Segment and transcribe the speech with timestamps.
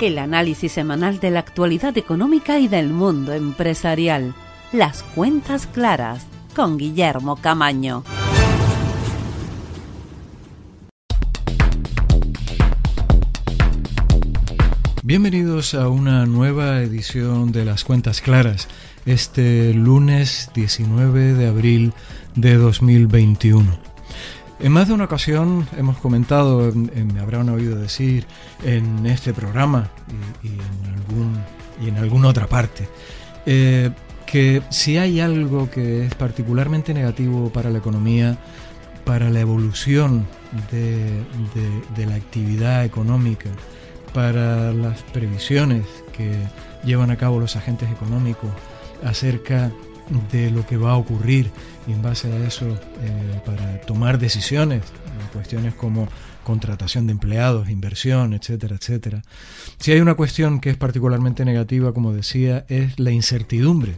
[0.00, 4.34] El análisis semanal de la actualidad económica y del mundo empresarial.
[4.72, 6.26] Las cuentas claras
[6.56, 8.02] con Guillermo Camaño.
[15.02, 18.68] Bienvenidos a una nueva edición de Las Cuentas Claras,
[19.04, 21.92] este lunes 19 de abril
[22.36, 23.89] de 2021.
[24.62, 28.26] En más de una ocasión hemos comentado, me habrán oído decir
[28.62, 29.88] en este programa
[30.42, 31.38] y, en, algún,
[31.82, 32.86] y en alguna otra parte,
[33.46, 33.90] eh,
[34.26, 38.36] que si hay algo que es particularmente negativo para la economía,
[39.06, 40.26] para la evolución
[40.70, 43.48] de, la actividad económica,
[44.12, 46.34] para las previsiones que
[46.84, 48.50] llevan a cabo los agentes económicos
[49.02, 49.72] acerca
[50.50, 51.50] lo que va a ocurrir
[51.86, 54.82] y en base a eso eh, para tomar decisiones
[55.30, 56.08] cuestiones como
[56.44, 59.22] contratación de empleados, inversión, etcétera, etcétera.
[59.78, 63.96] Si hay una cuestión que es particularmente negativa, como decía, es la incertidumbre,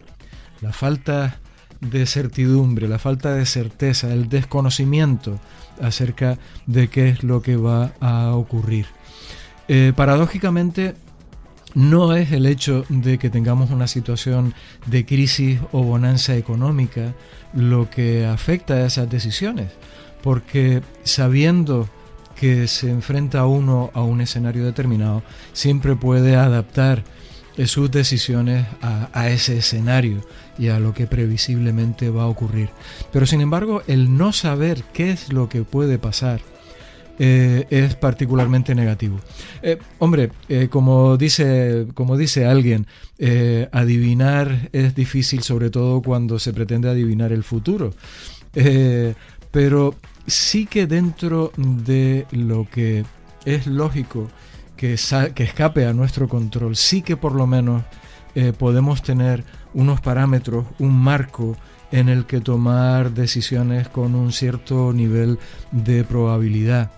[0.60, 1.38] la falta
[1.80, 5.40] de certidumbre, la falta de certeza, el desconocimiento
[5.80, 8.86] acerca de qué es lo que va a ocurrir.
[9.68, 10.94] Eh, paradójicamente,
[11.74, 14.54] no es el hecho de que tengamos una situación
[14.86, 17.14] de crisis o bonanza económica
[17.54, 19.70] lo que afecta a esas decisiones,
[20.22, 21.88] porque sabiendo
[22.34, 27.04] que se enfrenta uno a un escenario determinado, siempre puede adaptar
[27.56, 30.22] eh, sus decisiones a, a, ese escenario
[30.58, 32.70] y a lo que previsiblemente va a ocurrir.
[33.12, 36.40] Pero sin embargo, el no saber qué es lo que puede pasar
[37.24, 39.20] eh, es particularmente negativo.
[39.62, 42.88] Eh, hombre, eh, como, dice, como dice alguien,
[43.70, 47.94] adivinar es difícil sobre todo cuando se pretende adivinar el futuro.
[49.52, 49.94] pero
[50.26, 53.04] sí que dentro de lo que
[53.44, 54.28] es lógico
[54.76, 54.96] que,
[55.32, 57.84] que escape a nuestro control, sí que por lo menos
[58.58, 59.44] podemos tener
[59.74, 61.56] unos parámetros, un marco
[61.92, 65.38] en el que tomar decisiones con un cierto nivel
[65.70, 66.90] de probabilidad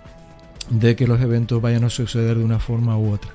[0.71, 3.31] de que los eventos vayan a suceder de una forma u otra.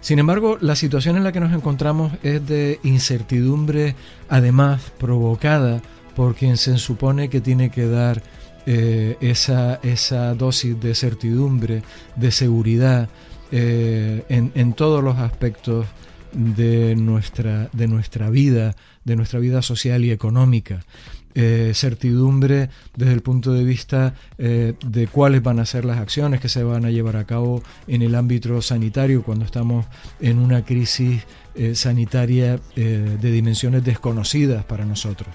[0.00, 3.96] Sin embargo, la situación en la que nos encontramos es de incertidumbre,
[4.28, 5.80] además provocada
[6.14, 8.22] por quien se supone que tiene que dar
[8.66, 11.82] eh, esa, esa, dosis de certidumbre,
[12.16, 13.08] de seguridad
[13.50, 15.86] eh, en, en, todos los aspectos
[16.32, 18.74] de nuestra, de nuestra vida,
[19.04, 20.84] de nuestra vida social y económica.
[21.36, 26.40] Eh, certidumbre desde el punto de vista eh, de cuáles van a ser las acciones
[26.40, 29.84] que se van a llevar a cabo en el ámbito sanitario cuando estamos
[30.20, 35.28] en una crisis eh, sanitaria de dimensiones desconocidas para nosotros.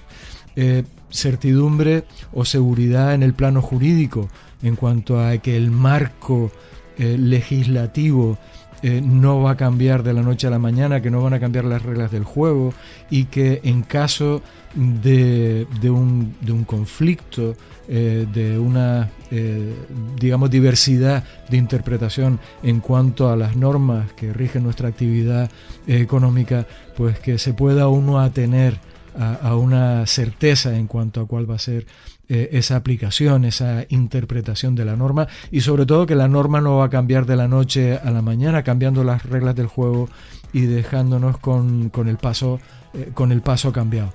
[1.10, 4.28] certidumbre o seguridad en el plano jurídico
[4.62, 6.50] en cuanto a que el marco
[6.98, 8.38] legislativo
[8.82, 11.64] no va a cambiar de la noche a la mañana, que no van a cambiar
[11.64, 12.72] las reglas del juego
[13.10, 14.42] y que en caso
[14.74, 17.56] de, un, de un, conflicto,
[17.88, 19.74] eh, de una, eh,
[20.18, 25.50] digamos, diversidad de interpretación en cuanto a las normas que rigen nuestra actividad
[25.86, 26.66] económica,
[26.96, 28.78] pues que se pueda uno atener
[29.18, 31.86] a, una certeza en cuanto a cuál va a ser
[32.28, 36.76] eh, esa aplicación, esa interpretación de la norma y sobre todo que la norma no
[36.76, 40.08] va a cambiar de la noche a la mañana, cambiando las reglas del juego
[40.52, 42.60] y dejándonos con, el, paso,
[42.94, 44.12] eh, con el paso cambiado.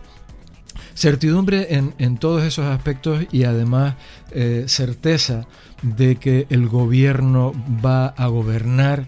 [0.95, 3.95] Certidumbre en, todos esos aspectos y además
[4.31, 5.45] eh, certeza
[5.81, 7.53] de que el gobierno
[7.85, 9.06] va a gobernar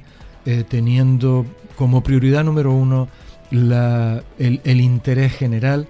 [0.70, 3.10] teniendo como prioridad número uno
[3.52, 5.88] el, interés general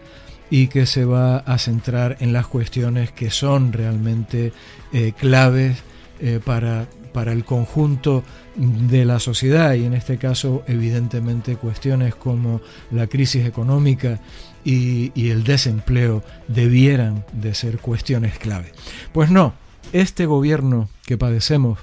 [0.50, 4.54] y que se va a centrar en las cuestiones que son realmente
[4.94, 5.78] eh, claves
[6.20, 8.24] eh, para, para el conjunto
[8.56, 9.74] de la sociedad.
[9.74, 14.20] Y en este caso evidentemente cuestiones como la crisis económica
[14.68, 18.74] y, y el desempleo debieran de ser cuestiones clave.
[19.14, 19.54] Pues no,
[19.94, 21.80] este gobierno que padecemos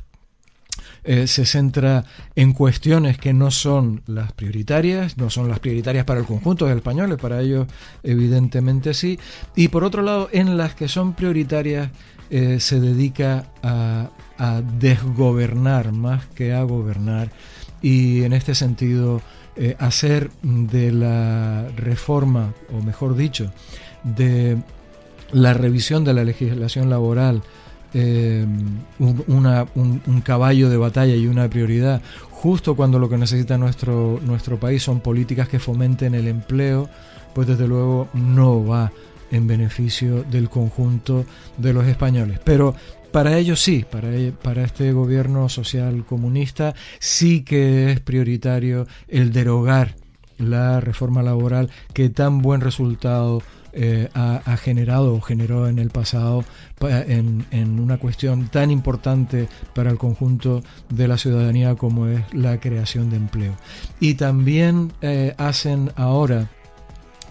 [1.06, 2.04] eh, se centra
[2.34, 6.74] en cuestiones que no son las prioritarias, no son las prioritarias para el conjunto de
[6.74, 7.66] españoles, para ellos
[8.02, 9.18] evidentemente sí,
[9.54, 11.90] y por otro lado en las que son prioritarias
[12.30, 14.10] eh, se dedica a,
[14.80, 17.30] desgobernar más que a gobernar
[17.80, 19.22] y en este sentido
[19.56, 23.52] eh, hacer de la reforma, o mejor dicho,
[24.02, 24.56] de
[25.32, 27.42] la revisión de la legislación laboral
[27.96, 28.44] eh,
[28.98, 34.82] un, caballo de batalla y una prioridad, justo cuando lo que necesita nuestro, nuestro país
[34.82, 36.88] son políticas que fomenten el empleo,
[37.34, 38.90] pues desde luego no va
[39.30, 41.24] en beneficio del conjunto
[41.56, 42.40] de los españoles.
[42.44, 42.74] Pero
[43.14, 49.32] para ellos sí, para, e, para este gobierno social comunista sí que es prioritario el
[49.32, 49.94] derogar
[50.36, 53.40] la reforma laboral que tan buen resultado
[53.72, 56.44] eh, ha, generado o generó en el pasado
[56.80, 57.44] en,
[57.78, 63.16] una cuestión tan importante para el conjunto de la ciudadanía como es la creación de
[63.16, 63.54] empleo.
[64.00, 66.50] Y también eh, hacen ahora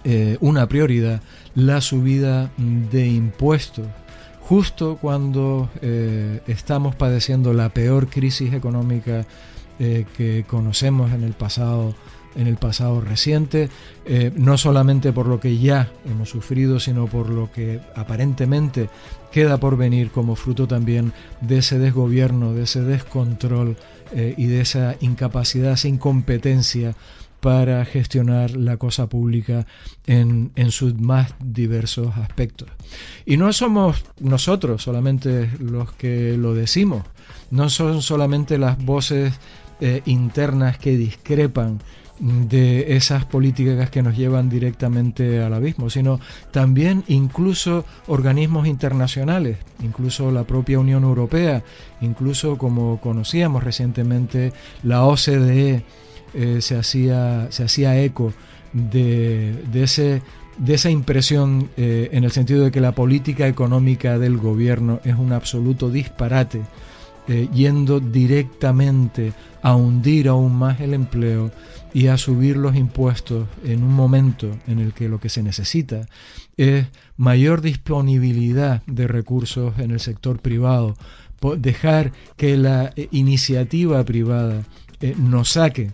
[0.06, 1.21] eh, una prioridad
[1.56, 3.85] la subida de impuestos
[4.44, 5.69] justo cuando
[6.48, 9.25] estamos padeciendo la peor crisis económica
[9.80, 11.95] que conocemos en el pasado
[12.36, 13.69] en el pasado reciente,
[14.06, 18.90] eh, no solamente por lo que ya hemos sufrido, sino por lo que aparentemente
[19.31, 23.78] queda por venir como fruto también de ese desgobierno, de ese descontrol
[24.12, 26.95] eh, y de esa incapacidad, esa incompetencia
[27.44, 29.68] para gestionar la cosa pública
[30.07, 32.69] en, sus más diversos aspectos.
[33.25, 37.04] Y no somos nosotros solamente los que lo decimos,
[37.51, 39.34] no son solamente las voces
[39.81, 41.81] eh, internas que discrepan
[42.22, 50.31] de esas políticas que nos llevan directamente al abismo, sino también incluso organismos internacionales, incluso
[50.31, 51.62] la propia Unión Europea,
[52.00, 55.84] incluso como conocíamos recientemente, la OCDE
[56.33, 58.33] eh, se, hacía, se hacía eco
[58.74, 60.24] de, ese
[60.57, 65.15] de esa impresión eh, en el sentido de que la política económica del gobierno es
[65.15, 66.62] un absoluto disparate,
[67.27, 71.51] eh, yendo directamente a hundir aún más el empleo
[71.94, 76.07] y a subir los impuestos en un momento en el que lo que se necesita
[76.57, 80.95] es mayor disponibilidad de recursos en el sector privado,
[81.57, 84.63] dejar que la iniciativa privada
[85.18, 85.91] nos saque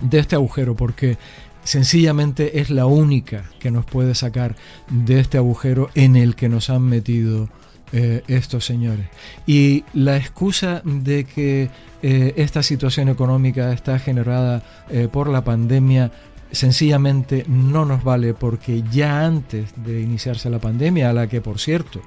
[0.00, 1.18] de este agujero porque
[1.64, 4.56] sencillamente es la única que nos puede sacar
[4.88, 7.48] de este agujero en el que nos han metido
[7.92, 9.06] eh, estos señores.
[9.48, 11.70] Y la excusa de que
[12.02, 16.12] eh, esta situación económica está generada eh, por la pandemia
[16.52, 21.58] sencillamente no nos vale porque ya antes de iniciarse la pandemia, a la que por
[21.58, 22.00] cierto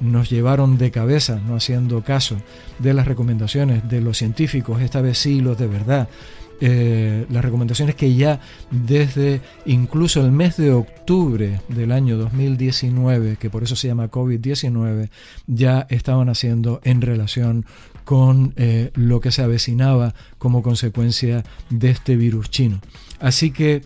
[0.00, 2.36] nos llevaron de cabeza, no haciendo caso
[2.78, 6.08] de las recomendaciones de los científicos, esta vez sí los de verdad,
[6.60, 13.50] eh, las recomendaciones que ya desde incluso el mes de octubre del año 2019, que
[13.50, 15.10] por eso se llama COVID-19,
[15.46, 17.66] ya estaban haciendo en relación
[18.04, 22.80] con eh, lo que se avecinaba como consecuencia de este virus chino.
[23.20, 23.82] Así que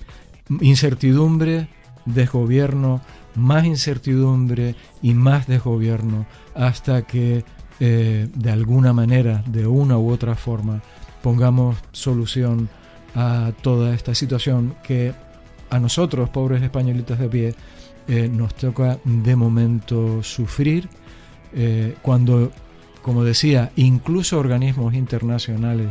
[0.60, 1.68] incertidumbre,
[2.04, 3.00] desgobierno,
[3.34, 7.44] más incertidumbre y más desgobierno hasta que
[7.82, 10.82] eh, de alguna manera, de una u otra forma,
[11.22, 12.68] pongamos solución
[13.14, 15.12] a toda esta situación que
[15.70, 17.54] a nosotros, pobres españolitas de pie,
[18.08, 20.88] eh, nos toca de momento sufrir
[21.54, 22.50] eh, cuando,
[23.02, 25.88] como decía, incluso organismos internacionales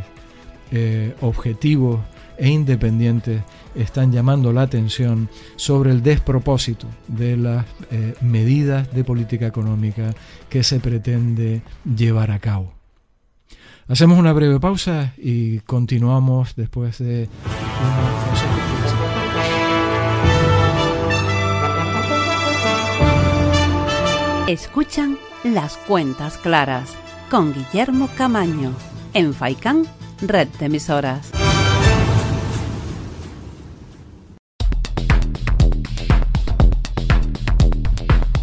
[0.70, 2.00] eh, objetivos
[2.36, 3.42] e independientes
[3.74, 7.66] están llamando la atención sobre el despropósito de las
[8.22, 10.14] medidas de política económica
[10.48, 12.79] que se pretende llevar a cabo.
[13.90, 17.28] Hacemos una breve pausa y continuamos después de
[24.46, 26.94] Escuchan las cuentas claras
[27.32, 28.72] con Guillermo Camaño
[29.12, 29.82] en Faicán,
[30.22, 31.39] red de emisoras.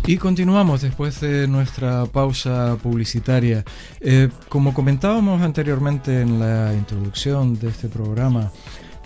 [0.08, 3.66] Y continuamos después de nuestra pausa publicitaria.
[4.00, 8.50] Eh, como comentábamos anteriormente en la introducción de este programa,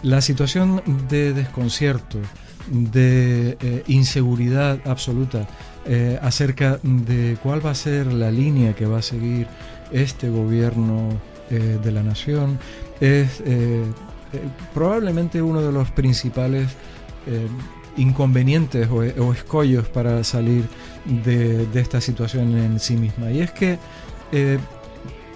[0.03, 0.79] la situación
[1.09, 2.19] de desconcierto,
[2.69, 5.47] de eh, inseguridad absoluta
[5.87, 9.47] eh, acerca de cuál va a ser la línea que va a seguir
[9.91, 11.09] este gobierno
[11.49, 12.57] de la nación
[13.01, 13.43] es
[14.73, 16.69] probablemente uno de los principales
[17.97, 20.65] inconvenientes o, escollos para salir
[21.23, 23.31] de, esta situación en sí misma.
[23.31, 23.77] Y es que,
[24.31, 24.59] eh,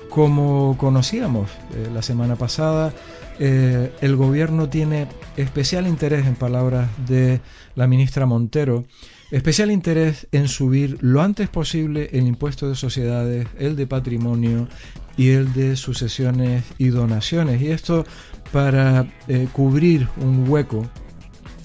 [0.09, 2.93] como conocíamos eh, la semana pasada,
[3.39, 7.41] eh, el gobierno tiene especial interés, en palabras de
[7.75, 8.85] la ministra Montero,
[9.31, 14.69] especial interés en subir lo antes posible el impuesto de sociedades, el de patrimonio
[15.17, 17.61] y el de sucesiones y donaciones.
[17.61, 18.05] Y esto
[18.53, 19.05] para
[19.51, 20.87] cubrir un hueco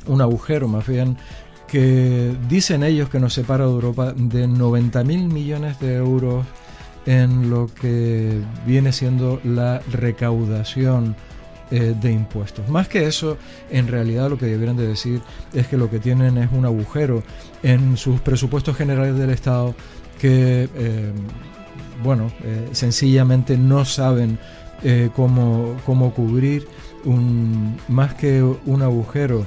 [0.06, 1.16] un agujero más bien,
[1.66, 6.44] que dicen ellos que nos separa de Europa de 90 mil millones de euros
[7.06, 11.16] en lo que viene siendo la recaudación
[11.70, 12.68] eh, de impuestos.
[12.68, 13.38] Más que eso,
[13.70, 15.20] en realidad lo que debieran de decir
[15.52, 17.22] es que lo que tienen es un agujero
[17.62, 19.76] en sus presupuestos generales del Estado
[20.20, 21.12] que, eh,
[22.02, 24.38] bueno, eh, sencillamente no saben
[25.14, 26.66] cómo, cómo, cubrir
[27.04, 29.46] un, más que un agujero,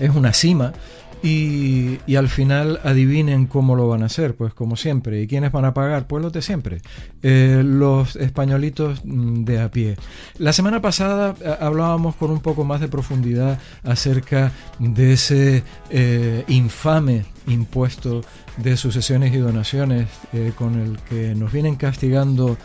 [0.00, 0.72] es una cima
[1.22, 5.20] y, al final adivinen cómo lo van a hacer, pues como siempre.
[5.22, 6.06] ¿Y quiénes van a pagar?
[6.06, 6.82] Pues los de siempre,
[7.22, 9.96] eh, los españolitos mm, de a pie.
[10.38, 16.44] La semana pasada eh, hablábamos con un poco más de profundidad acerca de ese eh,
[16.48, 18.22] infame impuesto
[18.58, 20.08] de sucesiones y donaciones
[20.56, 22.56] con el que nos vienen castigando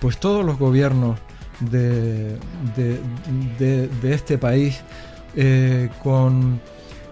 [0.00, 1.18] pues todos los gobiernos
[1.60, 2.36] de,
[2.76, 4.82] de este país
[6.02, 6.60] con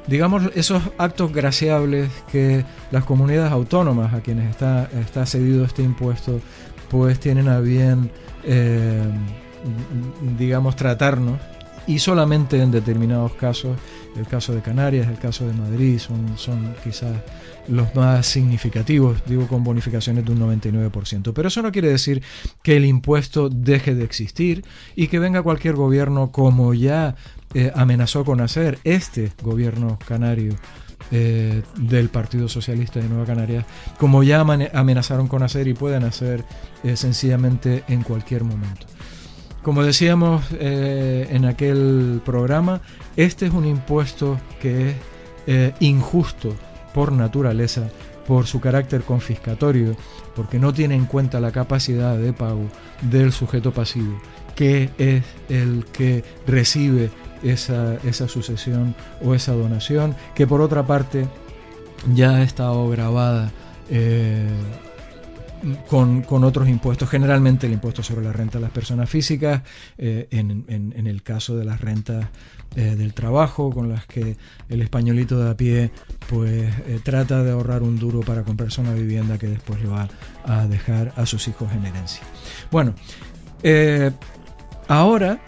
[0.08, 6.40] digamos, esos actos graciables que las comunidades autónomas a quienes está, está cedido este impuesto,
[6.90, 8.10] pues tienen a bien,
[8.42, 9.02] eh,
[10.38, 11.38] digamos, tratarnos.
[11.86, 13.78] Y solamente en determinados casos,
[14.16, 17.14] el caso de Canarias, el caso de Madrid, son, son quizás
[17.66, 21.32] los más significativos, digo con bonificaciones de un 99%.
[21.34, 22.22] Pero eso no quiere decir
[22.62, 24.64] que el impuesto deje de existir
[24.96, 27.14] y que venga cualquier gobierno como ya
[27.54, 30.54] eh, amenazó con hacer este gobierno canario
[31.10, 33.64] eh, del Partido Socialista de Nueva Canarias,
[33.98, 36.44] como ya amenazaron con hacer y pueden hacer
[36.84, 38.86] eh, sencillamente en cualquier momento.
[39.62, 42.80] Como decíamos en aquel programa,
[43.16, 44.94] este es un impuesto que
[45.46, 46.54] es injusto
[46.94, 47.90] por naturaleza,
[48.26, 49.94] por su carácter confiscatorio,
[50.34, 52.66] porque no tiene en cuenta la capacidad de pago
[53.02, 54.18] del sujeto pasivo,
[54.54, 57.10] que es el que recibe
[57.42, 61.26] esa, esa sucesión o esa donación, que por otra parte
[62.14, 63.50] ya ha estado grabada
[63.90, 64.46] eh,
[65.88, 69.62] con, otros impuestos, generalmente el impuesto sobre la renta de las personas físicas,
[69.96, 72.28] eh, en, el caso de las rentas
[72.76, 74.36] eh, del trabajo, con las que
[74.68, 75.90] el españolito de a pie
[76.28, 80.08] pues trata de ahorrar un duro para comprarse una vivienda que después le va
[80.44, 82.22] a dejar a sus hijos en herencia.
[82.70, 82.94] Bueno,
[84.86, 85.40] ahora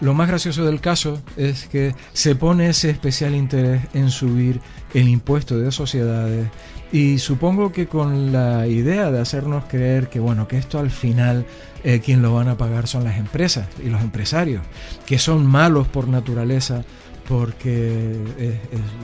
[0.00, 4.60] lo más gracioso del caso es que se pone ese especial interés en subir
[4.92, 6.48] el impuesto de sociedades
[6.92, 11.46] y supongo que con la idea de hacernos creer que bueno que esto al final
[11.82, 14.62] eh, quien lo van a pagar son las empresas y los empresarios
[15.06, 16.84] que son malos por naturaleza
[17.28, 18.16] porque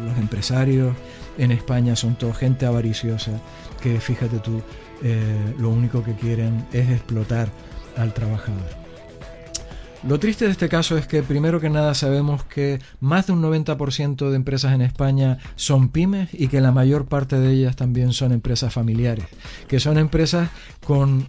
[0.04, 0.94] los empresarios
[1.38, 3.32] en España son toda gente avariciosa
[3.80, 4.60] que fíjate tú
[5.02, 7.48] eh, lo único que quieren es explotar
[7.96, 8.79] al trabajador.
[10.02, 13.42] Lo triste de este caso es que primero que nada sabemos que más de un
[13.42, 18.14] 90% de empresas en España son pymes y que la mayor parte de ellas también
[18.14, 19.26] son empresas familiares,
[19.68, 20.48] que son empresas
[20.86, 21.28] con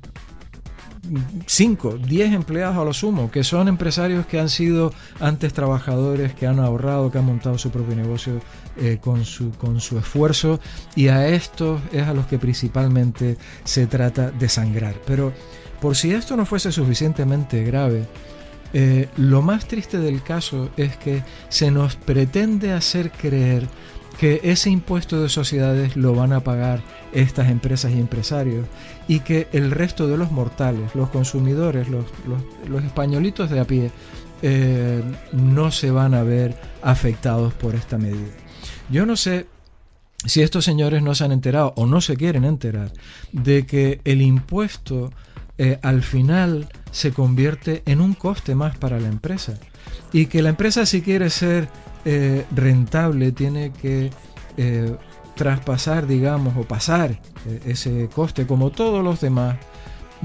[1.48, 6.48] 5, 10 empleados a lo sumo, que son empresarios que han sido antes trabajadores, que
[6.48, 8.40] han ahorrado, que han montado su propio negocio
[8.78, 10.62] eh, con, su, con su esfuerzo
[10.96, 14.96] y a estos es a los que principalmente se trata de sangrar.
[15.06, 15.34] Pero
[15.82, 18.08] por si esto no fuese suficientemente grave,
[18.74, 23.68] eh, lo más triste del caso es que se nos pretende hacer creer
[24.20, 28.68] que ese impuesto de sociedades lo van a pagar estas empresas y empresarios
[29.08, 32.06] y que el resto de los mortales, los consumidores, los,
[32.84, 33.92] españolitos de a pie,
[34.42, 35.02] eh,
[35.34, 38.32] no se van a ver afectados por esta medida.
[38.90, 39.48] Yo no sé
[40.26, 42.92] si estos señores no se han enterado o no se quieren enterar
[43.32, 45.12] de que el impuesto
[45.58, 49.58] eh, al final se convierte en un coste más para la empresa.
[50.14, 51.68] Y que la empresa si quiere ser
[52.06, 54.12] eh, rentable tiene que
[54.58, 54.96] eh,
[55.36, 59.58] traspasar, digamos, o pasar eh, ese coste como todos los demás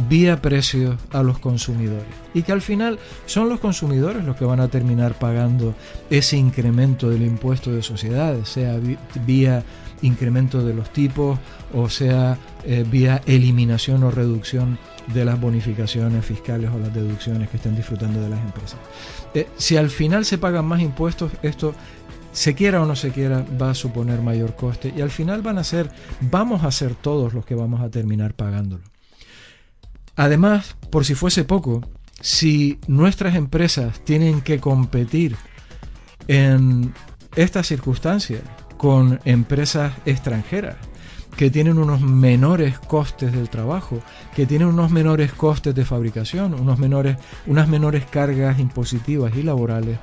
[0.08, 2.04] vía precios a los consumidores.
[2.34, 5.74] Y que al final son los consumidores los que van a terminar pagando
[6.10, 8.78] ese incremento del impuesto de sociedades, sea
[9.24, 9.64] vía
[10.02, 11.38] incremento de los tipos
[11.72, 12.36] o sea
[12.90, 14.78] vía eliminación o reducción
[15.12, 18.78] de las bonificaciones fiscales o las deducciones que estén disfrutando de las empresas.
[19.34, 21.74] Eh, si al final se pagan más impuestos, esto
[22.32, 25.58] se quiera o no se quiera, va a suponer mayor coste y al final van
[25.58, 28.82] a ser, vamos a ser todos los que vamos a terminar pagándolo.
[30.16, 31.82] Además, por si fuese poco,
[32.20, 35.36] si nuestras empresas tienen que competir
[36.28, 36.92] en
[37.36, 38.42] estas circunstancias
[38.76, 40.76] con empresas extranjeras,
[41.36, 43.98] que tienen unos menores costes del trabajo,
[44.34, 49.98] que tienen unos menores costes de fabricación, unos menores, unas menores cargas impositivas y laborales,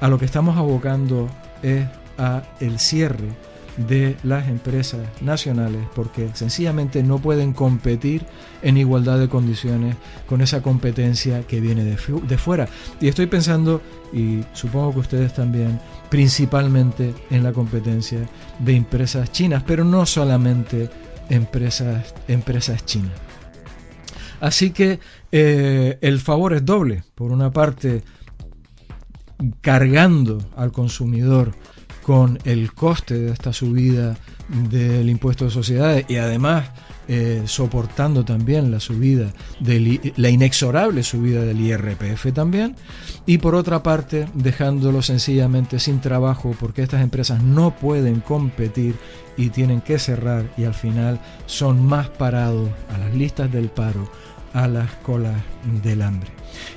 [0.00, 1.28] a lo que estamos abocando
[1.62, 1.86] es
[2.18, 3.28] a el cierre
[3.76, 8.24] de las empresas nacionales porque sencillamente no pueden competir
[8.62, 11.96] en igualdad de condiciones con esa competencia que viene de,
[12.38, 12.68] fuera.
[13.00, 13.80] Y estoy pensando,
[14.12, 20.90] y supongo que ustedes también, principalmente en la competencia de empresas chinas, pero no solamente
[21.28, 23.12] empresas, empresas chinas.
[24.40, 24.98] Así que
[25.30, 27.04] eh, el favor es doble.
[27.14, 28.02] Por una parte,
[29.60, 31.54] cargando al consumidor
[32.02, 34.16] con el coste de esta subida
[34.70, 36.70] del impuesto de sociedades y además
[37.08, 42.76] eh, soportando también la subida del, la inexorable subida del IRPF también.
[43.26, 48.94] Y por otra parte dejándolo sencillamente sin trabajo porque estas empresas no pueden competir
[49.36, 54.10] y tienen que cerrar y al final son más parados a las listas del paro
[54.52, 55.40] a las colas
[55.82, 56.30] del hambre.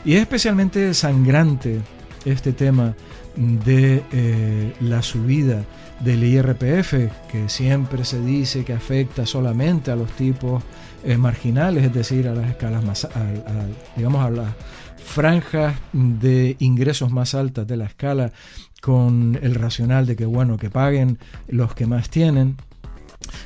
[0.06, 1.82] Y es especialmente sangrante
[2.26, 2.96] este tema
[3.36, 5.64] de eh, la subida
[6.00, 6.94] del IRPF,
[7.32, 10.64] que siempre se dice que afecta solamente a los tipos
[11.04, 13.08] eh, marginales, es decir, a las escalas más,
[13.96, 14.50] digamos, a las
[14.98, 18.32] franjas de ingresos más altas de la escala,
[18.82, 22.58] con el racional de que, bueno, que paguen los que más tienen.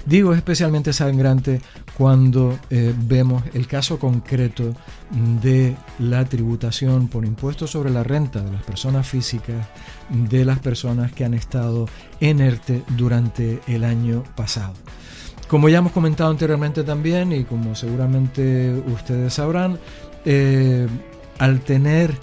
[0.05, 1.62] Digo especialmente sangrante
[1.99, 4.73] cuando eh, vemos el caso concreto
[5.41, 9.67] de la tributación por impuestos sobre la renta de las personas físicas,
[10.07, 11.89] de las personas que han estado
[12.21, 14.75] en ERTE durante el año pasado.
[15.49, 19.77] Como ya hemos comentado anteriormente también y como seguramente ustedes sabrán,
[20.23, 20.87] eh,
[21.37, 22.13] al tener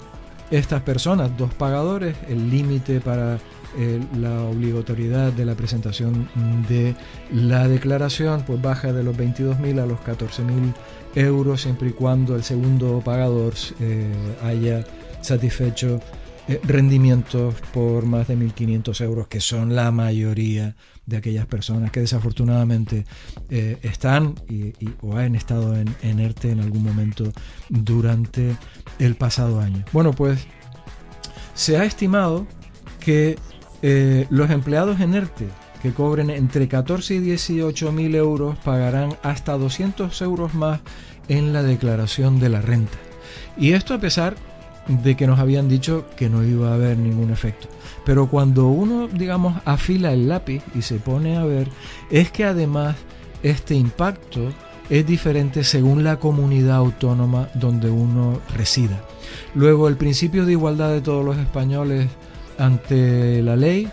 [0.49, 3.37] estas personas dos pagadores, el límite para
[3.77, 6.29] eh, la obligatoriedad de la presentación
[6.69, 6.95] de
[7.31, 10.73] la declaración pues baja de los 22.000 a los 14.000
[11.15, 14.09] euros siempre y cuando el segundo pagador eh,
[14.41, 14.85] haya
[15.21, 15.99] satisfecho
[16.47, 21.99] eh, rendimientos por más de 1.500 euros, que son la mayoría de aquellas personas que
[21.99, 23.05] desafortunadamente
[23.49, 27.31] están y, o han estado en, en ERTE en algún momento
[27.69, 28.55] durante
[28.99, 29.83] el pasado año.
[29.91, 30.47] Bueno, pues
[31.53, 32.47] se ha estimado
[32.99, 33.37] que
[33.81, 35.47] eh, los empleados en ERTE
[35.81, 40.79] que cobren entre 14 y 18 mil euros pagarán hasta 200 euros más
[41.27, 42.97] en la declaración de la renta.
[43.57, 44.35] Y esto a pesar
[44.87, 47.67] de que nos habían dicho que no iba a haber ningún efecto.
[48.05, 51.67] Pero cuando uno, digamos, afila el lápiz y se pone a ver,
[52.09, 52.95] es que además
[53.43, 54.49] este impacto
[54.89, 59.01] es diferente según la comunidad autónoma donde uno resida.
[59.53, 62.07] Luego, el principio de igualdad de todos los españoles
[62.57, 63.89] ante la ley,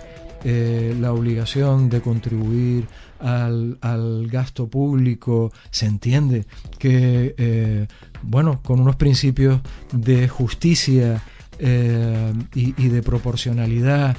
[0.46, 2.87] eh, la obligación de contribuir
[3.18, 6.44] al, gasto público, se entiende
[6.79, 7.87] que, eh,
[8.22, 11.22] bueno, con unos principios de justicia
[11.59, 14.16] eh, y, de proporcionalidad,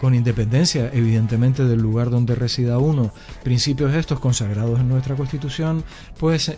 [0.00, 3.12] con independencia, evidentemente, del lugar donde resida uno,
[3.42, 5.84] principios estos consagrados en nuestra Constitución,
[6.18, 6.56] pues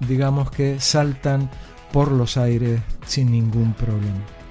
[0.00, 1.48] digamos que saltan
[1.92, 4.41] por los aires sin ningún problema.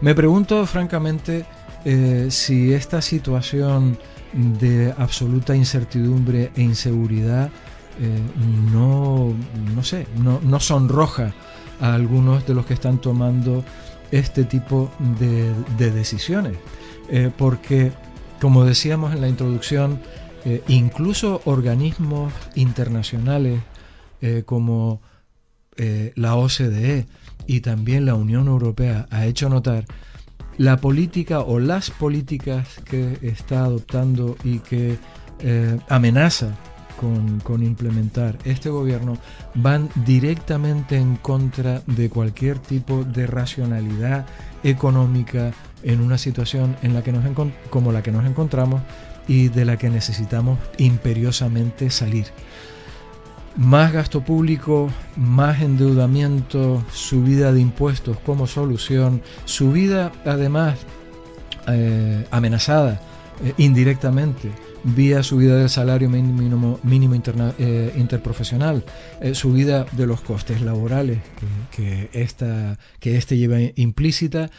[0.00, 1.44] Me pregunto francamente
[1.84, 3.98] eh, si esta situación
[4.32, 7.50] de absoluta incertidumbre e inseguridad
[8.00, 8.20] eh,
[8.72, 9.34] no,
[9.74, 11.34] no sé, no, sonroja
[11.80, 13.64] a algunos de los que están tomando
[14.12, 16.56] este tipo de, decisiones.
[17.10, 17.90] Eh, porque,
[18.40, 20.00] como decíamos en la introducción,
[20.68, 23.60] incluso organismos internacionales
[24.46, 25.02] como
[26.14, 27.06] la OCDE
[27.48, 29.86] y también la Unión Europea ha hecho notar,
[30.58, 34.98] la política o las políticas que está adoptando y que
[35.40, 36.54] eh, amenaza
[37.00, 39.16] con, implementar este gobierno
[39.54, 44.26] van directamente en contra de cualquier tipo de racionalidad
[44.62, 45.52] económica
[45.84, 47.24] en una situación en la que nos
[47.70, 48.82] como la que nos encontramos
[49.26, 52.26] y de la que necesitamos imperiosamente salir
[53.58, 60.78] más gasto público, más endeudamiento, subida de impuestos como solución, subida además
[61.66, 63.00] eh, amenazada
[63.44, 64.50] eh, indirectamente
[64.84, 67.20] vía subida del salario mínimo, mínimo
[67.58, 68.84] eh, interprofesional,
[69.32, 71.18] subida de los costes laborales
[71.72, 74.50] que, esta, que este lleva implícita,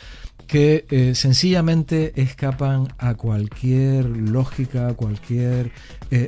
[0.45, 5.71] que sencillamente escapan a cualquier lógica, a cualquier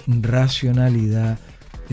[0.08, 1.38] racionalidad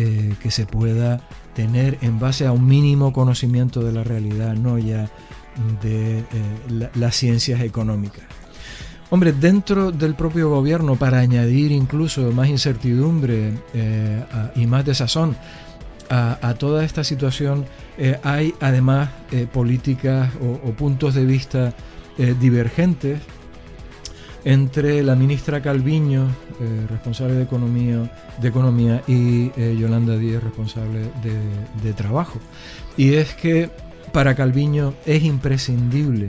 [0.01, 1.21] eh, que se pueda
[1.55, 5.11] tener en base a un mínimo conocimiento de la realidad, no ya
[5.83, 6.25] de eh,
[6.95, 8.23] las ciencias económicas.
[9.11, 14.23] Hombre, dentro del propio gobierno, para añadir incluso más incertidumbre eh,
[14.55, 15.37] y más desazón
[16.09, 17.67] a, toda esta situación,
[18.23, 19.11] hay además
[19.53, 21.75] políticas o, puntos de vista
[22.41, 23.21] divergentes
[24.49, 26.27] entre la ministra Calviño,
[26.59, 31.03] eh, responsable de Economía, y eh, Yolanda Díez, responsable
[31.83, 32.39] de, Trabajo.
[32.97, 33.69] Y es que
[34.11, 36.29] para Calviño es imprescindible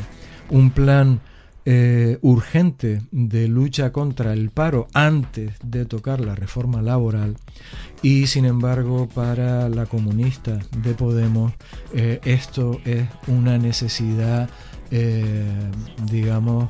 [0.50, 1.22] un plan
[1.64, 7.38] eh, urgente de lucha contra el paro antes de tocar la reforma laboral
[8.02, 11.54] y sin embargo para la comunista de Podemos
[11.94, 14.50] esto es una necesidad
[16.12, 16.70] digamos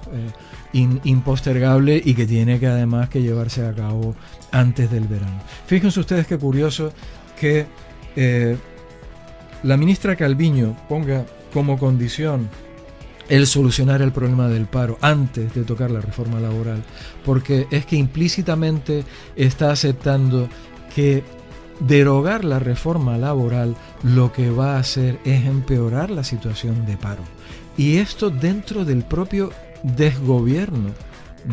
[0.74, 4.16] impostergable y que tiene que además que llevarse a cabo
[4.52, 5.42] antes del verano.
[5.66, 6.92] Fíjense ustedes qué curioso
[7.40, 7.66] que
[8.16, 8.58] eh,
[9.64, 12.50] la ministra Calviño ponga como condición
[13.30, 16.84] el solucionar el problema del paro antes de tocar la reforma laboral,
[17.24, 19.06] porque es que implícitamente
[19.36, 20.50] está aceptando
[20.96, 21.24] que
[21.80, 27.24] derogar la reforma laboral lo que va a hacer es empeorar la situación de paro.
[27.80, 30.90] Y esto dentro del propio desgobierno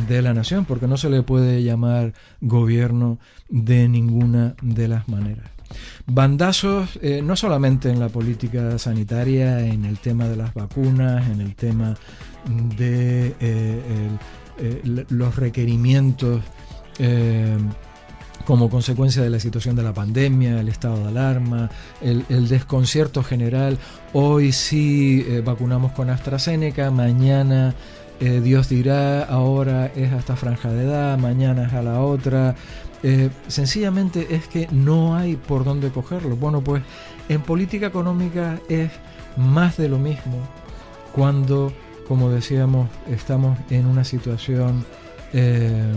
[0.09, 5.49] de la nación, porque no se le puede llamar gobierno de ninguna de las maneras.
[6.05, 11.41] Bandazos eh, no solamente en la política sanitaria, en el tema de las vacunas, en
[11.41, 11.95] el tema
[12.77, 14.11] de eh,
[14.59, 16.43] eh, los requerimientos
[18.45, 21.71] como consecuencia de la situación de la pandemia, el estado de alarma,
[22.01, 23.79] el, desconcierto general.
[24.13, 27.75] Hoy sí vacunamos con AstraZeneca, mañana
[28.19, 32.55] eh, Dios dirá, ahora es a esta franja de edad, mañana es a la otra.
[33.03, 36.37] Eh, sencillamente es que no hay por dónde cogerlo.
[36.37, 36.83] Bueno, pues
[37.29, 38.91] en política económica es
[39.37, 40.39] más de lo mismo
[41.13, 41.73] cuando,
[42.09, 44.85] como decíamos, estamos en una situación
[45.35, 45.93] eh,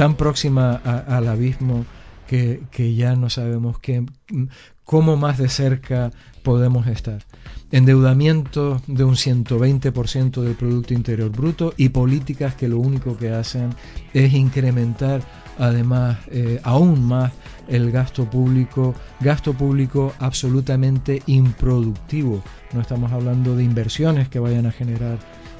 [0.00, 1.84] tan próxima al abismo
[2.26, 4.02] que, ya no sabemos qué,
[4.82, 6.10] cómo más de cerca
[6.42, 7.26] podemos estar
[7.70, 13.74] endeudamiento de un 120% del Producto Interior Bruto y políticas que lo único que hacen
[14.14, 15.20] es incrementar
[15.58, 17.34] además eh, aún más
[17.68, 22.42] el gasto público, gasto público absolutamente improductivo.
[22.72, 25.18] No estamos hablando de inversiones que vayan a generar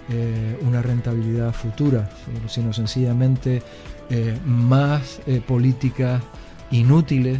[0.08, 2.08] eh, una rentabilidad futura,
[2.48, 3.62] sino sencillamente
[4.10, 6.22] eh, más políticas
[6.70, 7.38] inútiles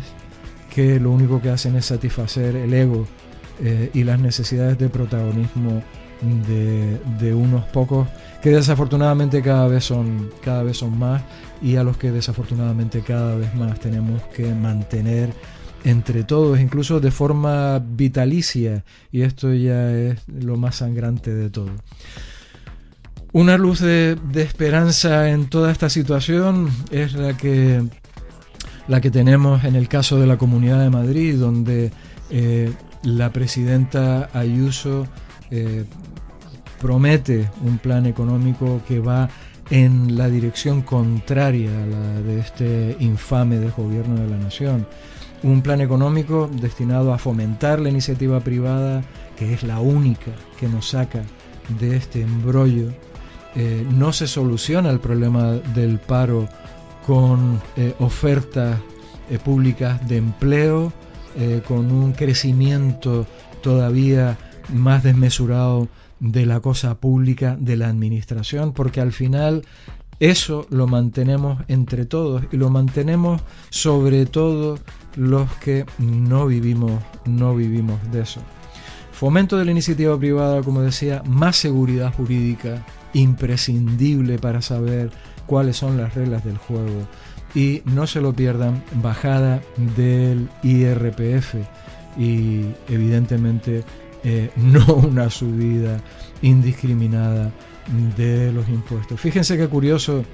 [0.71, 3.07] que lo único que hacen es satisfacer el ego
[3.63, 5.83] eh, y las necesidades de protagonismo
[6.23, 8.07] de, unos pocos
[8.43, 11.23] que desafortunadamente cada vez son cada vez son más
[11.63, 15.31] y a los que desafortunadamente cada vez más tenemos que mantener
[15.83, 21.71] entre todos, incluso de forma vitalicia, y esto ya es lo más sangrante de todo.
[23.33, 27.81] Una luz de, esperanza en toda esta situación es la que,
[28.88, 31.93] la que tenemos en el caso de la Comunidad de Madrid, donde
[32.31, 32.73] eh,
[33.05, 35.07] la presidenta Ayuso
[35.53, 35.85] eh,
[36.81, 39.29] promete un plan económico que va
[39.71, 44.88] en la dirección contraria a la de este infame desgobierno de la nación.
[45.45, 49.05] Un plan económico destinado a fomentar la iniciativa privada,
[49.38, 51.23] que es la única que nos saca
[51.79, 52.93] de este embrollo.
[53.57, 56.49] Eh, no se soluciona el problema del paro
[57.07, 58.79] con eh, ofertas
[59.39, 60.93] públicas de empleo,
[61.37, 63.27] eh, con un crecimiento
[63.63, 64.37] todavía
[64.73, 69.63] más desmesurado de la cosa pública, de la administración, porque al final
[70.19, 74.79] eso lo mantenemos entre todos y lo mantenemos sobre todo
[75.17, 78.41] los que no vivimos, no vivimos de eso.
[79.13, 85.11] Fomento de la iniciativa privada, como decía, más seguridad jurídica, imprescindible para saber
[85.46, 87.07] cuáles son las reglas del juego
[87.55, 89.61] y no se lo pierdan, bajada
[89.96, 91.57] del IRPF
[92.16, 93.85] y evidentemente
[94.25, 96.01] eh, no una subida
[96.42, 97.51] indiscriminada
[98.16, 99.20] de los impuestos.
[99.20, 100.25] Fíjense qué curioso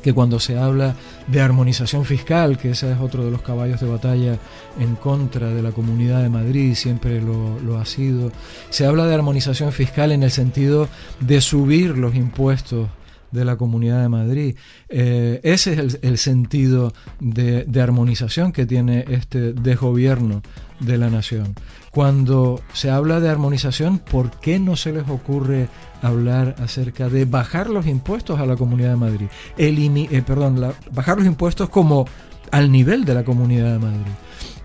[0.00, 0.94] que cuando se habla
[1.26, 4.38] de armonización fiscal, que ese es otro de los caballos de batalla
[4.78, 8.32] en contra de la Comunidad de Madrid, siempre lo, ha sido,
[8.70, 10.88] se habla de armonización fiscal en el sentido
[11.20, 12.88] de subir los impuestos
[13.30, 14.56] de la Comunidad de Madrid.
[14.88, 20.42] Eh, ese es el, sentido de, armonización que tiene este desgobierno
[20.80, 21.54] de la nación.
[21.90, 25.68] Cuando se habla de armonización, ¿por qué no se les ocurre
[26.02, 29.26] hablar acerca de bajar los impuestos a la Comunidad de Madrid?
[29.56, 32.06] Eh, perdón, bajar los impuestos como
[32.50, 34.12] al nivel de la Comunidad de Madrid.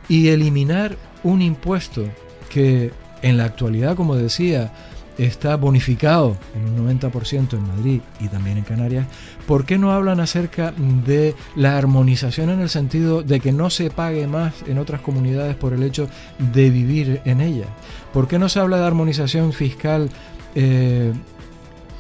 [0.08, 2.04] Y eliminar un impuesto
[2.50, 2.92] que
[3.22, 4.72] en la actualidad, como decía,
[5.18, 9.08] está bonificado en un 90% en Madrid y también en Canarias,
[9.48, 10.74] ¿por qué no hablan acerca
[11.06, 15.56] de la armonización en el sentido de que no se pague más en otras comunidades
[15.56, 16.08] por el hecho
[16.54, 17.70] de vivir en ellas?
[18.12, 20.10] ¿Por qué no se habla de armonización fiscal
[20.56, 21.14] eh,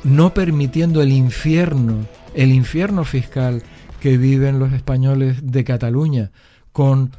[0.03, 3.63] no permitiendo el infierno el infierno fiscal
[3.99, 6.31] que viven los españoles de Cataluña,
[6.71, 7.11] con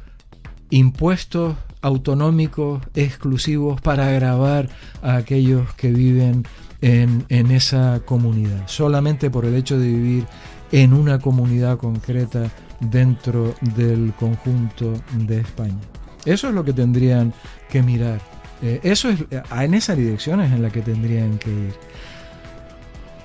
[0.69, 4.69] impuestos autonómicos exclusivos para agravar
[5.01, 6.45] a aquellos que viven
[6.81, 10.25] en, en, esa comunidad, solamente por el hecho de vivir
[10.71, 15.79] en una comunidad concreta dentro del conjunto de España.
[16.25, 17.33] Eso es lo que tendrían
[17.69, 18.19] que mirar.
[18.61, 19.19] Eh, eso es,
[19.51, 21.73] en esa dirección en la que tendrían que ir.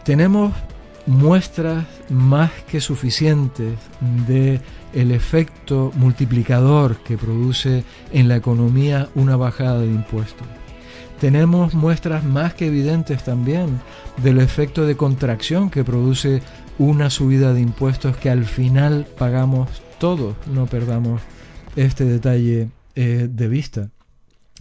[0.05, 0.53] Tenemos
[1.07, 3.79] muestras más que suficientes
[4.27, 4.61] de
[4.93, 10.47] el efecto multiplicador que produce en la economía una bajada de impuestos.
[11.21, 13.81] Tenemos muestras más que evidentes también
[14.23, 16.43] del efecto de contracción que produce
[16.79, 21.21] una subida de impuestos que al final pagamos todos, no perdamos
[21.77, 23.91] este detalle eh, de vista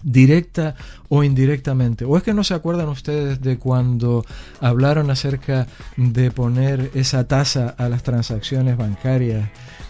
[0.03, 0.75] directa
[1.09, 2.05] o indirectamente.
[2.05, 4.25] ¿O es que no se acuerdan ustedes de cuando
[4.61, 9.49] hablaron acerca de poner esa tasa a las transacciones bancarias?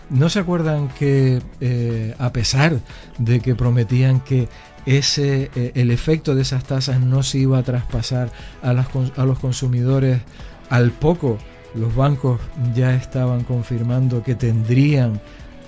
[0.09, 2.79] ¿No se acuerdan que eh, a pesar
[3.19, 4.49] de que prometían que
[4.85, 8.31] ese, eh, el efecto de esas tasas no se iba a traspasar
[8.63, 10.21] a, a los consumidores
[10.69, 11.37] al poco?
[11.75, 12.39] Los bancos
[12.73, 15.21] ya estaban confirmando que tendrían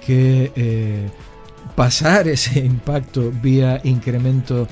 [0.03, 1.07] que eh,
[1.81, 4.67] pasar ese impacto vía incremento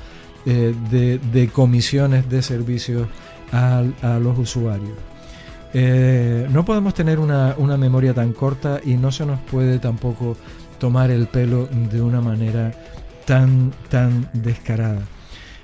[0.45, 3.08] eh, de, comisiones de servicios
[3.52, 3.82] a,
[4.19, 4.95] los usuarios.
[5.74, 10.38] Eh, no podemos tener una, memoria tan corta y no se nos puede tampoco
[10.78, 12.74] tomar el pelo de una manera
[13.26, 15.02] tan, tan descarada.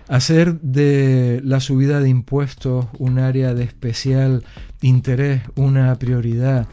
[0.08, 4.43] Hacer de la subida de impuestos un área de especial
[4.81, 6.65] interés, una prioridad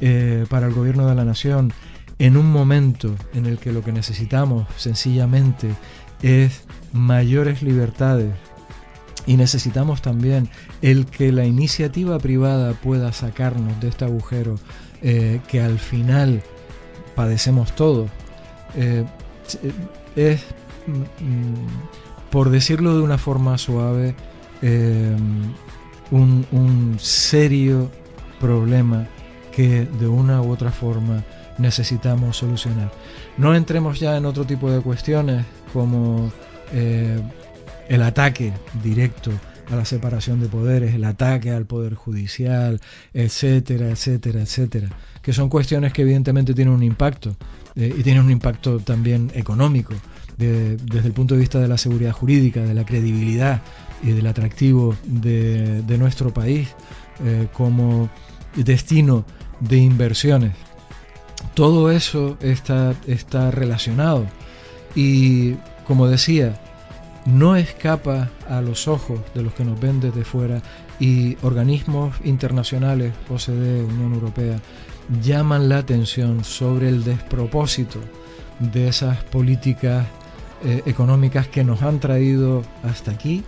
[0.00, 1.74] eh, para el gobierno de la nación,
[2.18, 5.70] en un momento en el que lo que necesitamos sencillamente
[6.22, 8.34] es mayores libertades
[9.26, 10.48] y necesitamos también
[10.80, 14.56] el que la iniciativa privada pueda sacarnos de este agujero
[15.02, 16.42] eh, que al final
[17.14, 18.10] padecemos todos.
[18.74, 19.04] Eh,
[20.16, 20.40] es,
[20.86, 24.14] mm, por decirlo de una forma suave,
[24.62, 25.14] eh,
[26.10, 27.90] un, un serio
[28.40, 29.06] problema
[29.54, 31.22] que de una u otra forma
[31.58, 32.90] necesitamos solucionar.
[33.36, 36.32] No entremos ya en otro tipo de cuestiones como
[36.72, 37.20] eh,
[37.88, 39.30] el ataque directo
[39.70, 42.80] a la separación de poderes, el ataque al poder judicial,
[43.12, 44.88] etcétera, etcétera, etcétera,
[45.20, 47.36] que son cuestiones que evidentemente tienen un impacto
[47.76, 49.94] eh, y tienen un impacto también económico
[50.38, 53.60] desde el punto de vista de la seguridad jurídica, de la credibilidad
[54.04, 56.68] y del atractivo de, nuestro país
[57.24, 58.08] eh, como
[58.54, 59.24] destino
[59.58, 60.52] de inversiones
[61.54, 64.26] todo eso está, está relacionado.
[64.94, 65.54] Y
[65.86, 66.58] como decía,
[67.26, 70.62] no escapa a los ojos de los que nos ven desde fuera
[70.98, 74.60] y organismos internacionales, OCDE, Unión Europea,
[75.22, 78.00] llaman la atención sobre el despropósito
[78.58, 80.06] de esas políticas
[80.64, 83.44] eh, económicas que nos han traído hasta aquí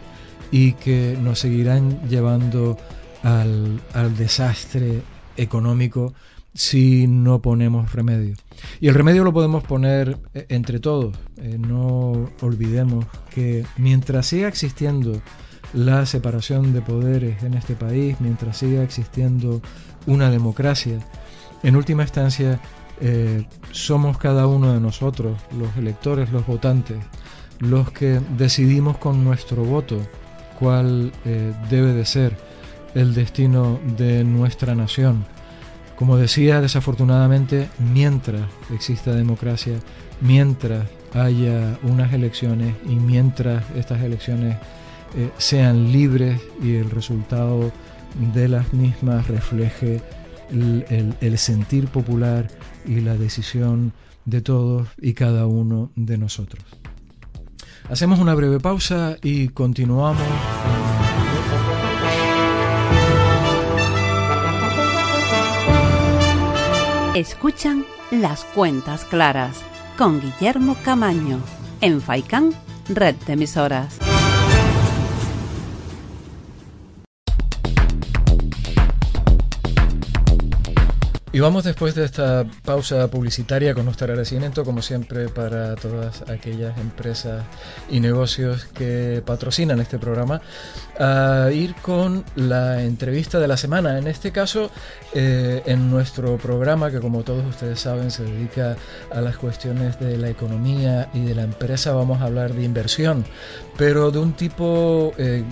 [0.50, 2.78] y que nos seguirán llevando
[3.22, 5.02] al, al desastre
[5.36, 6.12] económico
[6.54, 8.36] si no ponemos remedio.
[8.80, 11.16] Y el remedio lo podemos poner eh, entre todos.
[11.36, 15.20] Eh, no olvidemos que mientras siga existiendo
[15.72, 19.62] la separación de poderes en este país, mientras siga existiendo
[20.06, 20.98] una democracia,
[21.62, 22.60] en última instancia
[23.00, 26.98] eh, somos cada uno de nosotros, los electores, los votantes,
[27.60, 29.98] los que decidimos con nuestro voto
[30.58, 31.12] cuál
[31.70, 32.36] debe de ser
[32.94, 35.24] el destino de nuestra nación
[36.00, 39.74] como decía, desafortunadamente, mientras exista democracia,
[40.22, 44.56] mientras haya unas elecciones y mientras estas elecciones
[45.14, 47.70] eh, sean libres y el resultado
[48.32, 50.00] de las mismas refleje
[50.50, 52.48] el, sentir popular
[52.86, 53.92] y la decisión
[54.24, 56.64] de todos y cada uno de nosotros.
[57.90, 60.16] Hacemos una breve pausa y continuamos.
[67.20, 69.58] Escuchan Las Cuentas Claras
[69.98, 71.38] con Guillermo Camaño
[71.82, 72.54] en Faicán,
[72.88, 73.98] Red de Emisoras.
[81.32, 86.76] Y vamos después de esta pausa publicitaria con nuestro agradecimiento, como siempre, para todas aquellas
[86.76, 87.44] empresas
[87.88, 90.42] y negocios que patrocinan este programa,
[90.98, 93.96] a ir con la entrevista de la semana.
[93.96, 94.72] En este caso,
[95.14, 98.76] eh, en nuestro programa, que como todos ustedes saben, se dedica
[99.12, 103.24] a las cuestiones de la economía y de la empresa, vamos a hablar de inversión,
[103.76, 105.12] pero de un tipo...
[105.16, 105.44] Eh,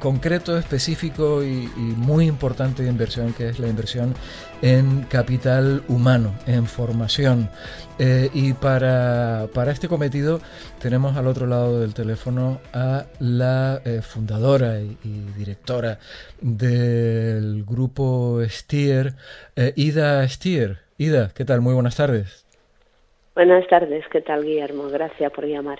[0.00, 4.14] concreto, específico y, muy importante de inversión, que es la inversión
[4.62, 7.48] en capital humano, en formación.
[7.98, 10.40] Eh, y para, este cometido
[10.80, 14.96] tenemos al otro lado del teléfono a la eh, fundadora y,
[15.36, 16.00] directora
[16.40, 19.14] del grupo Stier,
[19.54, 20.80] eh, Ida Stier.
[20.98, 21.60] Ida, ¿qué tal?
[21.60, 22.49] Muy buenas tardes.
[23.32, 24.88] Buenas tardes, ¿qué tal Guillermo?
[24.88, 25.78] Gracias por llamar.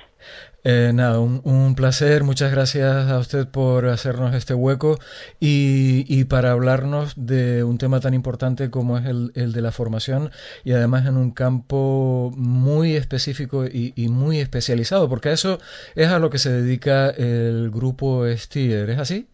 [0.62, 4.98] Eh, nada, un, placer, muchas gracias a usted por hacernos este hueco
[5.40, 10.30] y, para hablarnos de un tema tan importante como es el, de la formación
[10.64, 15.58] y además en un campo muy específico y, muy especializado, porque eso
[15.96, 19.26] es a lo que se dedica el grupo STIR, ¿es así?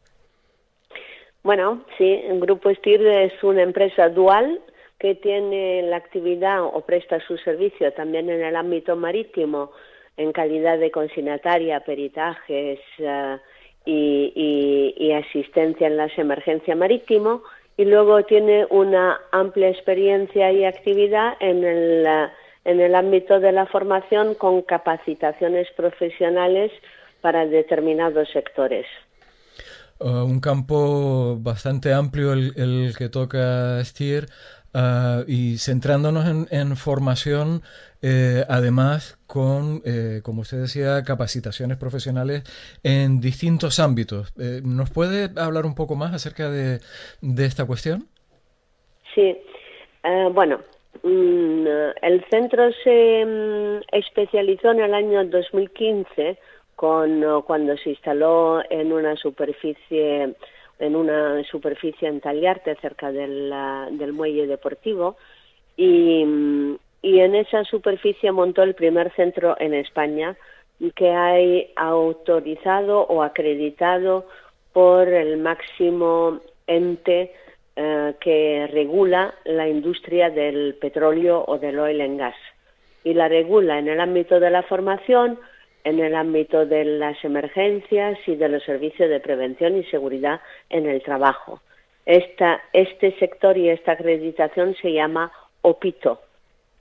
[1.42, 4.59] Bueno, sí, el grupo STIR es una empresa dual
[5.07, 9.71] que tiene la actividad o presta su servicio también en el ámbito marítimo
[10.16, 13.38] en calidad de consignataria, peritajes eh,
[13.85, 17.42] y, asistencia en las emergencias marítimo
[17.77, 22.29] y luego tiene una amplia experiencia y actividad en el, eh,
[22.64, 26.73] en el ámbito de la formación con capacitaciones profesionales
[27.21, 28.87] para determinados sectores.
[29.99, 34.27] Uh, un campo bastante amplio el, el que toca Stier.
[34.74, 37.62] Ah, y centrándonos en, formación,
[38.02, 42.42] eh, además con, eh, como usted decía, capacitaciones profesionales
[42.83, 44.35] en distintos ámbitos.
[44.38, 46.81] Eh, ¿Nos puede hablar un poco más acerca de,
[47.38, 48.09] esta cuestión?
[49.14, 49.38] Sí,
[50.35, 50.61] bueno,
[51.02, 51.66] mm,
[52.02, 56.38] el centro se mm, especializó en el año 2015
[56.74, 60.35] con, cuando se instaló en una superficie
[60.79, 63.53] en una superficie en Taliarte, cerca del,
[64.12, 65.17] muelle deportivo,
[65.77, 66.25] y,
[67.03, 70.37] y, en esa superficie montó el primer centro en España
[70.95, 74.27] que hay autorizado o acreditado
[74.73, 77.33] por el máximo ente
[77.77, 82.35] eh, que regula la industria del petróleo o del oil and gas.
[83.05, 85.39] Y la regula en el ámbito de la formación,
[85.87, 90.88] en el ámbito de las emergencias y de los servicios de prevención y seguridad en
[90.88, 91.61] el trabajo.
[92.05, 95.31] este sector y esta acreditación se llama
[95.62, 96.20] OPITO.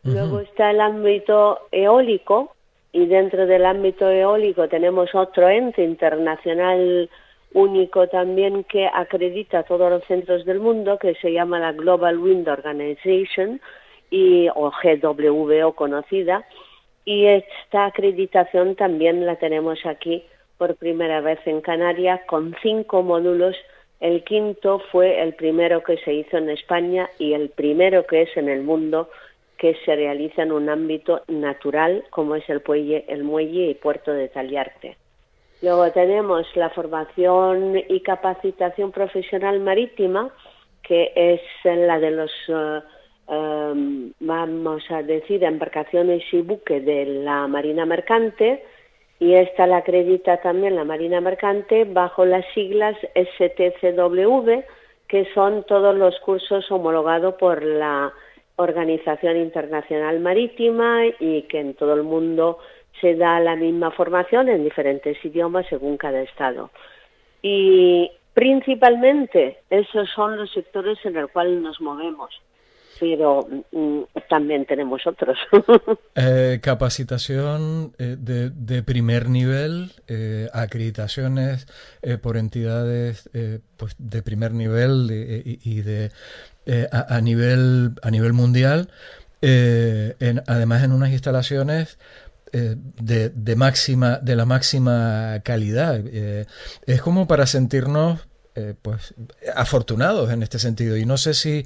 [0.03, 2.55] Luego está el ámbito eólico
[2.91, 7.07] y dentro del ámbito eólico tenemos otro ente internacional
[7.53, 12.47] único también que acredita todos los centros del mundo que se llama la Global Wind
[12.47, 13.61] Organization
[14.09, 16.43] y o GWO conocida
[17.05, 20.25] y esta acreditación también la tenemos aquí
[20.57, 23.55] por primera vez en Canarias con cinco módulos.
[23.99, 28.35] El quinto fue el primero que se hizo en España y el primero que es
[28.35, 29.09] en el mundo
[29.57, 34.11] que se realiza en un ámbito natural como es el, muelle, el muelle y puerto
[34.11, 34.97] de Taliarte.
[35.61, 40.29] Luego tenemos la formación y capacitación profesional marítima,
[40.83, 42.81] que es la de los eh,
[43.27, 48.63] Em, vamos a decir, embarcaciones y buques de la Marina Mercante
[49.19, 54.61] y esta la acredita también la Marina Mercante bajo las siglas STCW,
[55.07, 58.13] que son todos los cursos homologados por la
[58.57, 62.59] Organización Internacional Marítima y que en todo el mundo
[63.01, 66.69] se da la misma formación en diferentes idiomas según cada estado.
[67.41, 72.29] Y principalmente esos son los sectores en los cuales nos movemos
[72.99, 75.37] pero mm, también tenemos otros.
[76.17, 81.67] Eh, capacitación eh, de, primer nivel, eh, acreditaciones
[82.21, 83.29] por entidades
[83.77, 86.11] pues de primer nivel y, de
[86.91, 88.89] a, nivel a nivel mundial,
[89.41, 91.99] además en unas instalaciones
[92.51, 96.01] de, de, máxima de la máxima calidad.
[96.85, 99.13] es como para sentirnos eh, pues
[99.53, 101.65] afortunados en este sentido y no sé si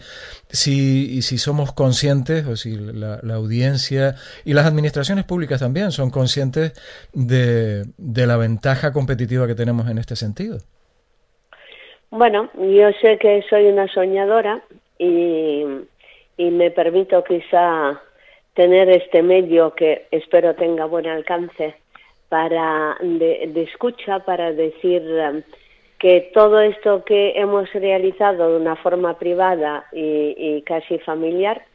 [0.49, 6.73] si, si somos conscientes o si la, audiencia y las administraciones públicas también son conscientes
[7.13, 10.57] de, de la ventaja competitiva que tenemos en este sentido.
[12.09, 14.63] Bueno, yo sé que soy una soñadora
[14.97, 15.63] y,
[16.37, 18.01] y me permito quizá
[18.55, 21.75] tener este medio que espero tenga buen alcance
[22.29, 25.03] para de, de escucha para decir
[25.99, 31.65] que todo esto que hemos realizado de una forma privada y, casi familiar,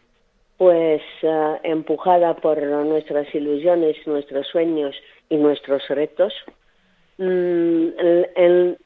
[0.56, 4.96] pues eh, empujada por nuestras ilusiones, nuestros sueños
[5.28, 6.32] y nuestros retos,
[7.18, 7.88] mm,
[8.36, 8.78] en,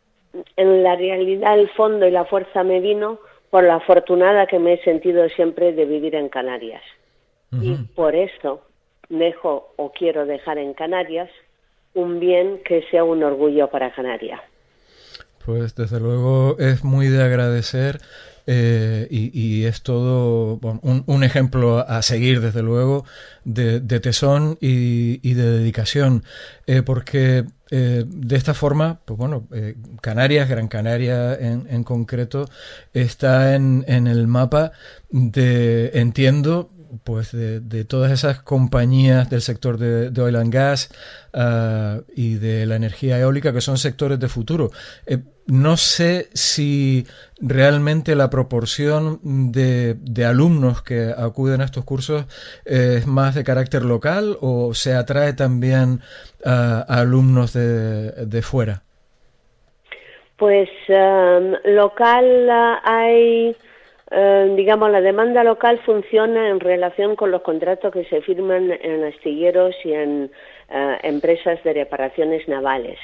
[0.56, 3.18] la realidad el fondo y la fuerza me vino
[3.50, 6.82] por la afortunada que me he sentido siempre de vivir en Canarias.
[7.50, 8.60] Y por eso
[9.08, 11.30] dejo o quiero dejar en Canarias
[11.94, 14.42] un bien que sea un orgullo para Canarias.
[15.48, 18.02] Pues desde luego es muy de agradecer
[18.46, 23.06] eh, y, es todo un, ejemplo a seguir, desde luego,
[23.44, 26.22] de, tesón y, de dedicación,
[26.66, 29.48] eh, porque eh, de esta forma, pues bueno,
[30.02, 32.46] Canarias, Gran Canaria en, en concreto,
[32.92, 34.72] está en, en, el mapa
[35.08, 36.70] de, entiendo,
[37.04, 40.90] pues de, todas esas compañías del sector de, oil and gas
[41.32, 44.70] ah, y de la energía eólica que son sectores de futuro.
[45.06, 45.18] Eh,
[45.48, 47.06] no sé si
[47.40, 49.18] realmente la proporción
[49.50, 52.26] de, alumnos que acuden a estos cursos
[52.66, 56.00] es más de carácter local o se atrae también
[56.44, 58.82] a, alumnos de, fuera.
[60.36, 62.48] Pues um, local
[62.84, 63.56] hay
[64.10, 69.04] eh, digamos, la demanda local funciona en relación con los contratos que se firman en
[69.04, 70.30] astilleros y en
[70.70, 72.98] eh, empresas de reparaciones navales.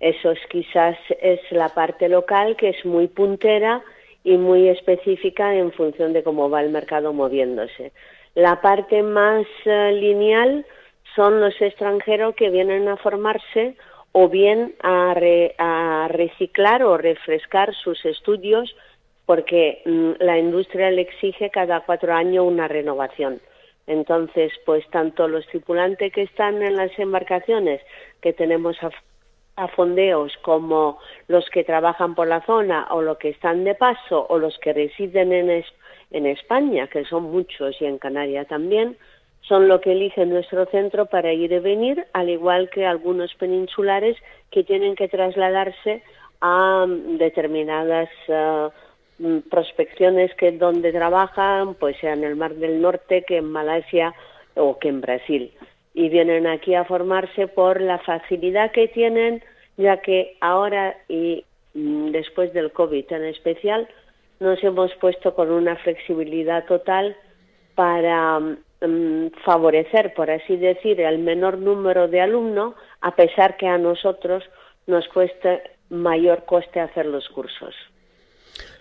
[0.00, 3.82] Eso es, quizás es la parte local que es muy puntera
[4.24, 7.92] y muy específica en función de cómo va el mercado moviéndose.
[8.34, 10.66] La parte más eh, lineal
[11.14, 13.76] son los extranjeros que vienen a formarse
[14.12, 15.14] o bien a,
[15.58, 18.74] a reciclar o refrescar sus estudios
[19.30, 23.40] porque mm, la industria le exige cada cuatro años una renovación.
[23.86, 27.80] Entonces, pues tanto los tripulantes que están en las embarcaciones
[28.20, 33.62] que tenemos a, fondeos como los que trabajan por la zona o los que están
[33.62, 38.96] de paso o los que residen en, España, que son muchos y en Canarias también,
[39.42, 44.16] son lo que eligen nuestro centro para ir y venir, al igual que algunos peninsulares
[44.50, 46.02] que tienen que trasladarse
[46.40, 48.89] a mm, determinadas Mm,
[49.50, 54.14] prospecciones que donde trabajan, pues sea en el Mar del Norte, que en Malasia
[54.54, 55.52] o que en Brasil.
[55.94, 59.42] Y vienen aquí a formarse por la facilidad que tienen,
[59.76, 61.44] ya que ahora y
[61.74, 63.88] mm, después del COVID en especial,
[64.38, 67.16] nos hemos puesto con una flexibilidad total
[67.74, 73.78] para mm, favorecer, por así decir, el menor número de alumnos, a pesar que a
[73.78, 74.44] nosotros
[74.86, 77.74] nos cueste mayor coste hacer los cursos.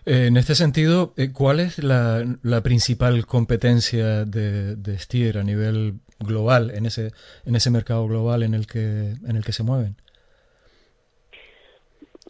[0.05, 2.23] En este sentido, eh, ¿cuál es la,
[2.63, 7.11] principal competencia de, de, Stier a nivel global, en ese,
[7.45, 9.95] en ese mercado global en el que, en el que se mueven?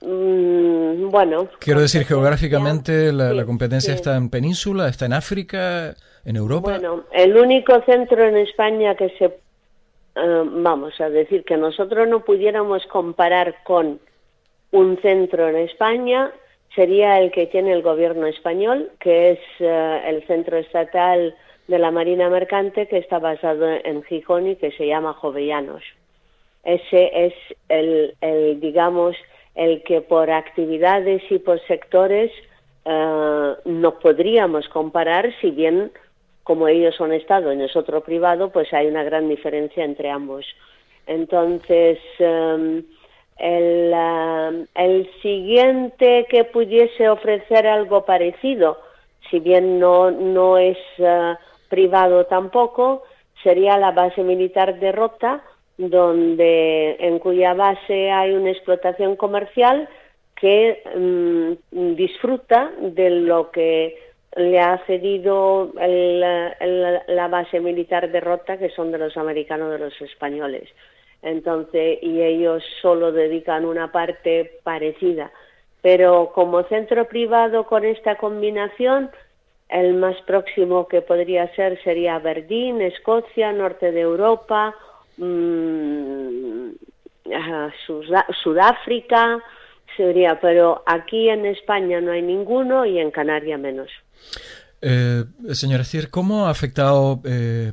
[0.01, 1.49] Mm, bueno.
[1.59, 5.95] Quiero decir, geográficamente, la, competencia está en península, está en África,
[6.25, 6.71] en Europa.
[6.71, 9.25] Bueno, el único centro en España que se.
[9.25, 13.99] Eh, vamos a decir que nosotros no pudiéramos comparar con
[14.71, 16.31] un centro en España
[16.75, 21.35] sería el que tiene el gobierno español, que es eh, el centro estatal
[21.67, 25.83] de la Marina Mercante, que está basado en Gijón y que se llama Jovellanos.
[26.63, 27.33] Ese es
[27.69, 28.15] el,
[28.59, 29.15] digamos,
[29.55, 32.31] el que por actividades y por sectores
[32.85, 35.91] eh, no podríamos comparar, si bien
[36.43, 40.47] como ellos son Estado y nosotros privado, pues hay una gran diferencia entre ambos.
[41.05, 42.83] Entonces, em,
[43.37, 43.93] el,
[44.85, 48.79] el siguiente que pudiese ofrecer algo parecido,
[49.29, 51.35] si bien no, no es eh,
[51.69, 53.03] privado tampoco,
[53.43, 55.43] sería la base militar de Rota,
[55.77, 59.87] donde en cuya base hay una explotación comercial
[60.35, 63.97] que mm, disfruta de lo que
[64.35, 70.01] le ha cedido la base militar de Rota, que son de los americanos, de los
[70.01, 70.69] españoles
[71.21, 75.31] entonces y ellos solo dedican una parte parecida.
[75.81, 79.09] Pero como centro privado con esta combinación,
[79.69, 84.75] el más próximo que podría ser sería Aberdeen, Escocia, norte de Europa,
[85.17, 86.69] mmm,
[88.43, 89.39] Sudáfrica,
[89.95, 93.89] sería, pero aquí en España no hay ninguno y en Canarias menos.
[94.81, 97.71] Eh, señora Cier, ¿cómo ha afectado eh,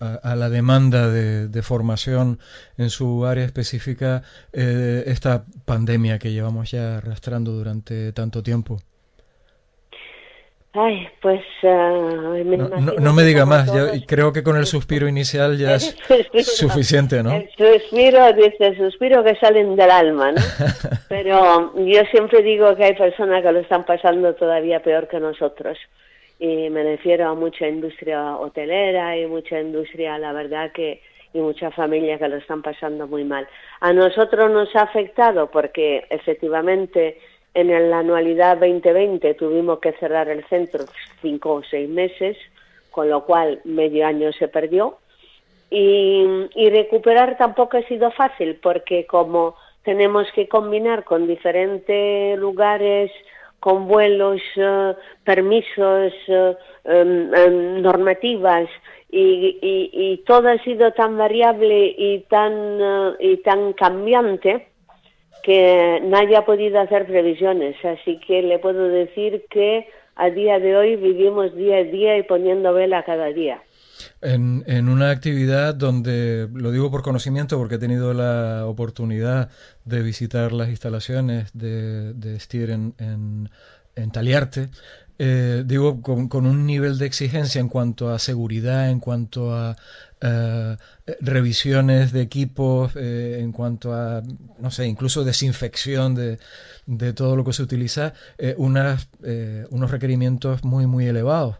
[0.00, 2.38] a, la demanda de, formación
[2.78, 4.22] en su área específica
[4.52, 8.78] eh, esta pandemia que llevamos ya arrastrando durante tanto tiempo?
[10.72, 11.42] Ay, pues...
[11.62, 13.68] Uh, no, me diga más,
[14.06, 15.96] creo que con el suspiro inicial ya es
[16.44, 17.32] suficiente, ¿no?
[17.32, 20.40] El suspiro, dice, el suspiro que salen del alma, ¿no?
[21.08, 25.76] Pero yo siempre digo que hay personas que lo están pasando todavía peor que nosotros
[26.40, 31.74] y me refiero a mucha industria hotelera y mucha industria, la verdad que y muchas
[31.74, 33.46] familias que lo están pasando muy mal.
[33.80, 37.20] A nosotros nos ha afectado porque efectivamente
[37.54, 40.84] en la anualidad 2020 tuvimos que cerrar el centro
[41.20, 42.36] cinco o seis meses,
[42.90, 44.98] con lo cual medio año se perdió.
[45.70, 46.24] Y,
[46.56, 53.12] y recuperar tampoco ha sido fácil porque como tenemos que combinar con diferentes lugares,
[53.60, 54.94] con vuelos, eh,
[55.24, 58.68] permisos, eh, em, em, normativas,
[59.12, 59.58] y,
[59.92, 64.68] y, todo ha sido tan variable y tan, eh, y tan cambiante
[65.42, 67.76] que nadie ha podido hacer previsiones.
[67.84, 72.22] Así que le puedo decir que a día de hoy vivimos día a día y
[72.22, 73.60] poniendo vela cada día.
[74.20, 79.50] En, en, una actividad donde, lo digo por conocimiento porque he tenido la oportunidad
[79.84, 83.50] de visitar las instalaciones de, de Stier en, en,
[83.96, 84.70] en Taliarte,
[85.22, 89.76] eh, digo, con, un nivel de exigencia en cuanto a seguridad, en cuanto a
[90.22, 90.78] eh,
[91.20, 94.22] revisiones de equipos, eh, en cuanto a,
[94.58, 96.38] no sé, incluso desinfección de,
[96.86, 98.14] de todo lo que se utiliza,
[98.56, 99.08] unas,
[99.68, 101.56] unos requerimientos muy, muy elevados.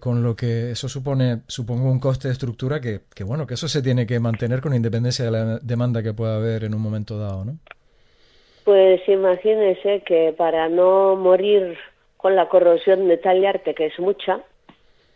[0.00, 3.82] Con lo que eso supone, supongo, un coste de estructura que, bueno, que eso se
[3.82, 7.44] tiene que mantener con independencia de la demanda que pueda haber en un momento dado,
[7.44, 7.58] ¿no?
[8.64, 11.78] Pues imagínese que para no morir
[12.16, 14.40] con la corrosión de tal arte que es mucha.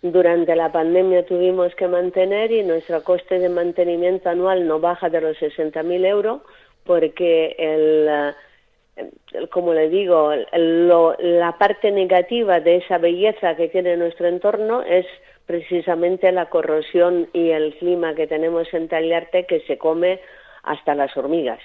[0.03, 5.21] Durante la pandemia tuvimos que mantener y nuestro coste de mantenimiento anual no baja de
[5.21, 6.43] los 60.000 euros
[6.85, 8.35] porque el,
[9.51, 15.07] como le digo, la parte negativa de esa belleza que tiene nuestro entorno es
[15.47, 20.21] precisamente la corrosión y el clima que tenemos en Tallarte que se come
[20.63, 21.61] hasta las hormigas.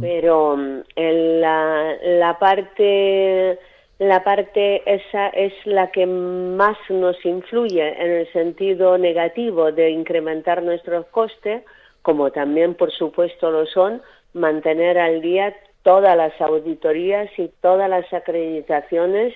[0.00, 3.58] Pero mm, la, la parte
[3.98, 10.62] la parte esa es la que más nos influye en el sentido negativo de incrementar
[10.62, 11.64] nuestros costes,
[12.02, 14.00] como también, por supuesto, lo son
[14.34, 15.52] mantener al día
[15.88, 19.32] todas las auditorías y todas las acreditaciones,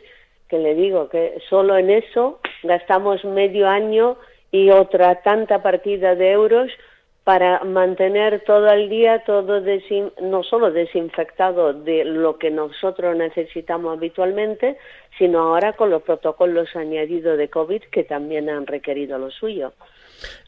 [0.48, 4.18] que le digo que solo en eso gastamos medio año
[4.50, 6.70] y otra tanta partida de euros
[7.24, 9.62] para mantener todo el día todo
[10.20, 14.76] no solo desinfectado de lo que nosotros necesitamos habitualmente,
[15.16, 19.72] sino ahora con los protocolos añadidos de COVID que también han requerido lo suyo.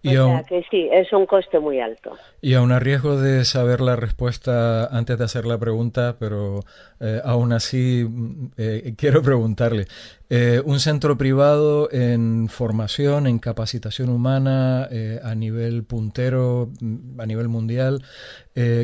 [0.02, 2.16] Y o sea que sí, es un coste muy alto.
[2.40, 6.60] Y aún a riesgo de saber la respuesta antes de hacer la pregunta, pero
[7.00, 9.86] eh, aún así mm, eh, quiero preguntarle.
[10.30, 14.88] Eh, un centro privado en formación, en capacitación humana
[15.22, 18.02] a nivel puntero, mm, a nivel mundial,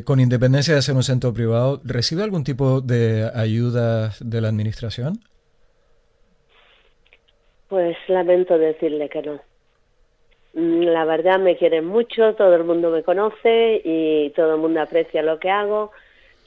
[0.05, 5.20] con independencia de ser un centro privado, ¿recibe algún tipo de ayuda de la administración?
[7.68, 9.49] Pues lamento decirle que no.
[10.55, 14.80] Mm, la verdad me quieren mucho, todo el mundo me conoce y todo el mundo
[14.80, 15.92] aprecia lo que hago,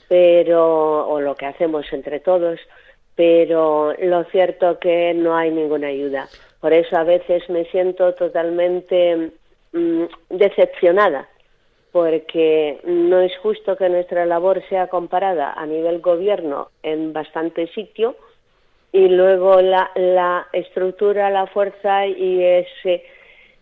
[0.09, 2.59] pero o lo que hacemos entre todos,
[3.15, 6.27] pero lo cierto que no hay ninguna ayuda.
[6.59, 9.31] Por eso a veces me siento totalmente
[9.71, 11.29] mm, decepcionada,
[11.91, 18.15] porque no es justo que nuestra labor sea comparada a nivel gobierno en bastante sitio
[18.91, 23.03] y luego la, la estructura, la fuerza y ese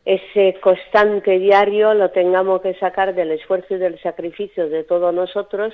[0.05, 5.73] ese constante diario lo tengamos que sacar del esfuerzo y del sacrificio de todos nosotros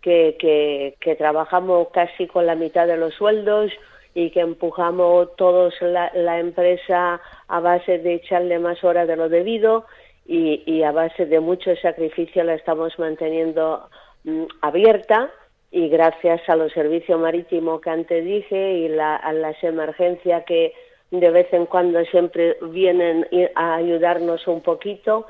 [0.00, 3.70] que, que, trabajamos casi con la mitad de los sueldos
[4.14, 9.86] y que empujamos todos la, empresa a base de echarle más horas de lo debido
[10.26, 13.88] y, y a base de mucho sacrificio la estamos manteniendo
[14.24, 15.30] mm, abierta.
[15.70, 20.74] Y gracias a los servicios marítimos que antes dije y la, a las emergencias que
[21.12, 25.26] de vez en cuando siempre vienen a ayudarnos un poquito,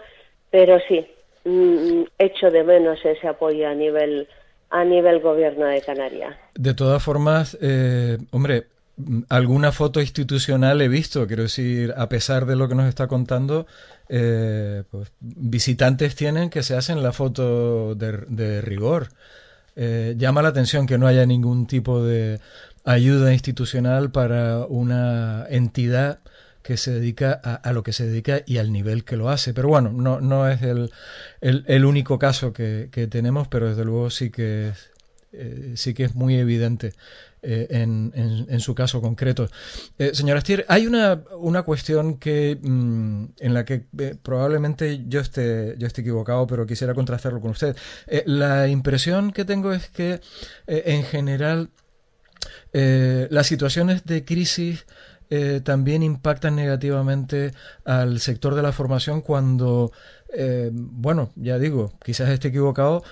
[0.51, 1.07] pero sí,
[1.45, 4.26] mm, echo de menos ese apoyo a nivel
[4.70, 6.35] a nivel gobierno de Canarias.
[6.55, 8.68] De todas formas, eh, hombre,
[9.28, 13.66] alguna foto institucional he visto, quiero decir, a pesar de lo que nos está contando,
[14.09, 19.09] eh, pues, visitantes tienen que se hacen la foto de, rigor.
[19.76, 22.41] Eh, llama la atención que no haya ningún tipo de
[22.85, 26.20] ayuda institucional para una entidad
[26.62, 29.53] que se dedica a, lo que se dedica y al nivel que lo hace.
[29.53, 30.93] Pero bueno, no, no es el,
[31.41, 34.91] el, único caso que, tenemos, pero desde luego sí que es,
[35.33, 36.93] eh, sí que es muy evidente
[37.43, 39.49] eh, en, en, su caso concreto.
[39.99, 43.80] Eh, señora Stier, hay una, una cuestión que, mm, en la que
[44.22, 47.76] probablemente yo esté, yo esté equivocado, pero quisiera contrastarlo con usted.
[48.26, 50.20] la impresión que tengo es que,
[50.68, 51.70] en general,
[52.73, 54.87] eh, las situaciones de crisis
[55.31, 57.53] eh, también impactan negativamente
[57.85, 59.93] al sector de la formación cuando,
[60.35, 63.03] eh, bueno, ya digo, quizás esté equivocado,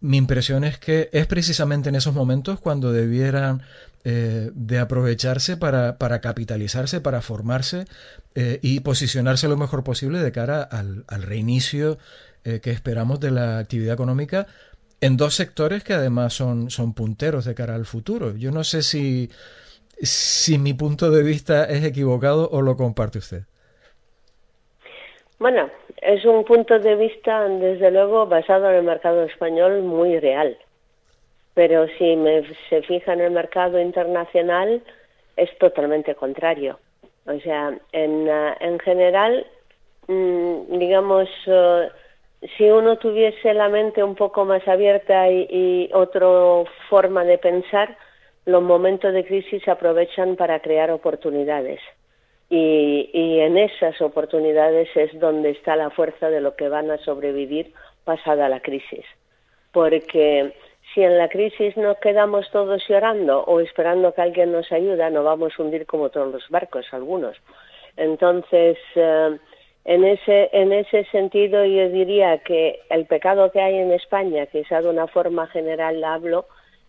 [0.00, 3.62] mi impresión es que es precisamente en esos momentos cuando debieran
[4.02, 7.84] de aprovecharse para, para, capitalizarse, para formarse
[8.34, 11.98] y posicionarse lo mejor posible de cara al, al reinicio
[12.42, 14.46] que esperamos de la actividad económica
[15.00, 18.36] en dos sectores que además son, son punteros de cara al futuro.
[18.36, 19.30] Yo no sé si,
[19.96, 23.42] si mi punto de vista es equivocado o lo comparte usted.
[25.38, 25.70] Bueno,
[26.02, 30.58] es un punto de vista, desde luego, basado en el mercado español muy real.
[31.54, 34.82] Pero si me, se fija en el mercado internacional,
[35.36, 36.78] es totalmente contrario.
[37.26, 39.46] O sea, en, eh, en general,
[40.08, 41.88] mm, digamos, eh,
[42.56, 46.26] si uno tuviese la mente un poco más abierta y, y otra
[46.88, 47.96] forma de pensar,
[48.46, 51.80] los momentos de crisis se aprovechan para crear oportunidades.
[52.48, 56.98] Y, y, en esas oportunidades es donde está la fuerza de lo que van a
[56.98, 57.72] sobrevivir
[58.04, 59.04] pasada la crisis.
[59.70, 60.52] Porque
[60.92, 65.24] si en la crisis nos quedamos todos llorando o esperando que alguien nos ayude, nos
[65.24, 67.36] vamos a hundir como todos los barcos, algunos.
[67.96, 69.38] Entonces, eh,
[69.84, 74.82] en ese, en ese sentido, yo diría que el pecado que hay en España, quizá
[74.82, 76.46] de una forma general hablo,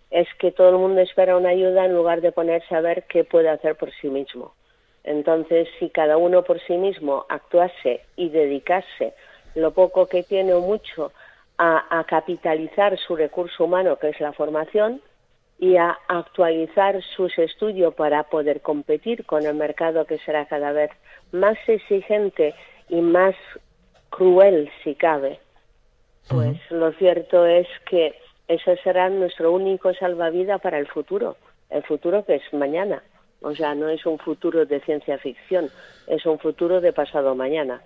[0.09, 3.23] es que todo el mundo espera una ayuda en lugar de ponerse a ver qué
[3.23, 4.53] puede hacer por sí mismo.
[5.03, 9.13] Entonces, si cada uno por sí mismo actuase y dedicase
[9.55, 11.11] lo poco que tiene o mucho
[11.57, 15.01] a, capitalizar su recurso humano, que es la formación,
[15.59, 20.89] y a actualizar sus estudios para poder competir con el mercado que será cada vez
[21.31, 22.55] más exigente
[22.91, 23.33] y más
[24.11, 25.39] cruel si cabe.
[26.27, 28.13] Pues lo cierto es que
[28.47, 31.37] ese será nuestro único salvavidas para el futuro,
[31.69, 33.01] el futuro que es mañana.
[33.41, 35.69] O sea, no es un futuro de ciencia ficción,
[36.05, 37.81] es un futuro de pasado mañana.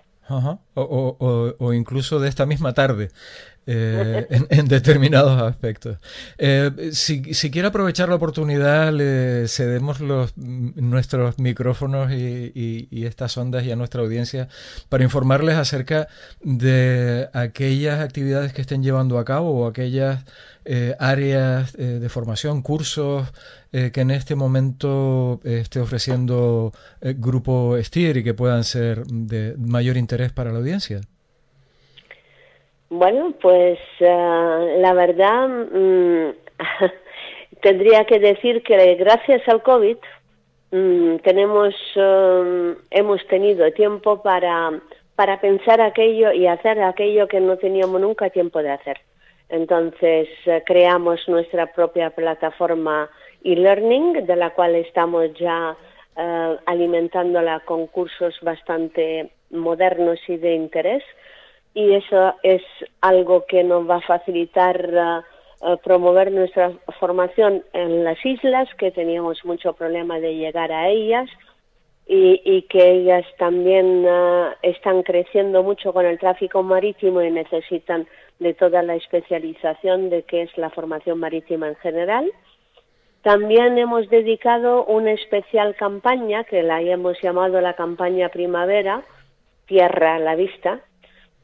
[0.74, 3.08] o, incluso de esta misma tarde.
[3.68, 5.98] Eh, en, determinados aspectos.
[6.38, 13.72] Eh, si, quiere aprovechar la oportunidad, le cedemos los, nuestros micrófonos y, estas ondas y
[13.72, 14.48] a nuestra audiencia
[14.88, 16.08] para informarles acerca
[16.42, 20.24] de aquellas actividades que estén llevando a cabo o aquellas
[20.64, 23.28] eh, áreas de formación, cursos
[23.70, 29.98] que en este momento esté ofreciendo el Grupo STIR y que puedan ser de mayor
[29.98, 31.02] interés para la audiencia.
[32.88, 36.30] Bueno, pues eh, la verdad mm,
[37.62, 39.96] tendría que decir que gracias al COVID
[40.70, 44.80] mm, tenemos um, hemos tenido tiempo para
[45.16, 49.00] para pensar aquello y hacer aquello que no teníamos nunca tiempo de hacer.
[49.48, 53.10] Entonces eh, creamos nuestra propia plataforma
[53.42, 55.76] e-learning, de la cual estamos ya
[56.64, 61.02] alimentándola con cursos bastante modernos y de interés
[61.76, 62.62] y eso es
[63.02, 65.22] algo que nos va a facilitar
[65.60, 70.88] uh, uh, promover nuestra formación en las islas, que teníamos mucho problema de llegar a
[70.88, 71.28] ellas
[72.06, 78.08] y, que ellas también uh, están creciendo mucho con el tráfico marítimo y necesitan
[78.38, 82.32] de toda la especialización de que es la formación marítima en general.
[83.20, 89.02] También hemos dedicado una especial campaña que la hemos llamado la campaña primavera,
[89.66, 90.80] Tierra a la Vista,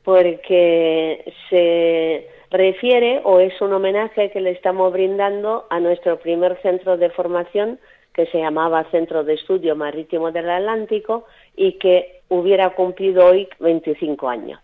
[0.04, 6.96] porque se refiere o es un homenaje que le estamos brindando a nuestro primer centro
[6.96, 7.78] de formación
[8.12, 11.24] que se llamaba Centro de Estudio Marítimo del Atlántico
[11.56, 14.60] y que hubiera cumplido hoy 25 años.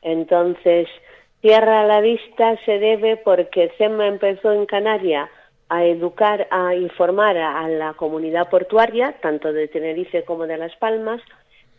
[0.00, 0.88] Entonces,
[1.40, 5.28] Tierra a la Vista se debe porque CEMA empezó en Canarias
[5.68, 11.20] a educar, a informar a la comunidad portuaria, tanto de Tenerife como de Las Palmas,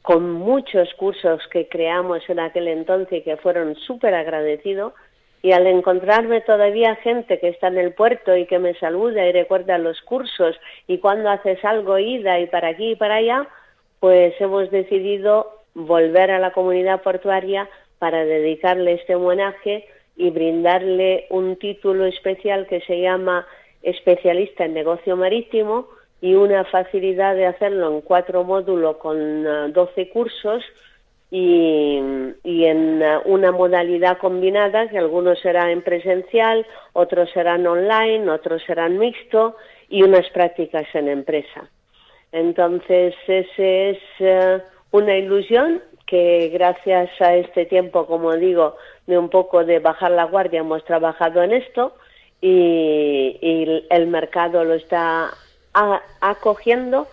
[0.01, 4.93] con muchos cursos que creamos en aquel entonces y que fueron súper agradecidos.
[5.41, 9.31] Y al encontrarme todavía gente que está en el puerto y que me saluda y
[9.31, 13.47] recuerda los cursos y cuando haces algo, ida y para aquí y para allá,
[14.01, 17.69] pues hemos decidido volver a la comunidad portuaria
[17.99, 19.87] para dedicarle este homenaje
[20.17, 23.47] y brindarle un título especial que se llama
[23.81, 25.87] especialista en negocio marítimo,
[26.21, 30.63] y una facilidad de hacerlo en cuatro módulos con 12 eh, cursos
[31.31, 31.97] y,
[32.43, 38.97] en eh, una modalidad combinada, que algunos serán en presencial, otros serán online, otros serán
[38.97, 39.55] mixto
[39.87, 41.69] y unas prácticas en empresa.
[42.31, 44.61] Entonces, ese es eh,
[44.91, 48.75] una ilusión que gracias a este tiempo, como digo,
[49.07, 51.93] de un poco de bajar la guardia, hemos trabajado en esto
[52.41, 55.29] y el mercado lo está
[55.73, 57.07] acogiendo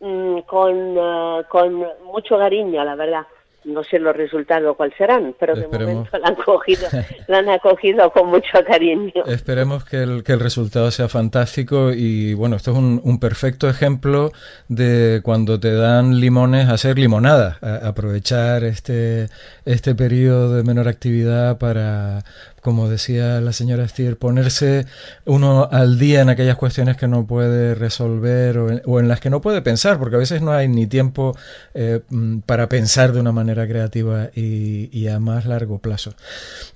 [0.00, 3.26] mm, con, uh, con mucho cariño, la verdad.
[3.64, 6.88] No sé los resultados cuáles serán, pero de momento la han, cogido,
[7.28, 9.24] la han acogido con mucho cariño.
[9.26, 13.68] Esperemos que el, que el resultado sea fantástico y bueno, esto es un, un perfecto
[13.68, 14.32] ejemplo
[14.66, 19.28] de cuando te dan limones hacer limonada, aprovechar este,
[19.64, 22.24] este periodo de menor actividad para,
[22.62, 24.86] como decía la señora Stier, ponerse
[25.26, 29.40] uno al día en aquellas cuestiones que no puede resolver o en, las que no
[29.40, 31.36] puede pensar, porque a veces no hay ni tiempo
[31.74, 36.14] eh, mm, para pensar de una manera creativa y, a más largo plazo.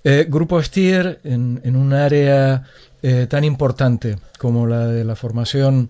[0.03, 2.65] Eh, Grupo Stier, en, un área
[3.03, 5.89] eh, tan importante como la de la formación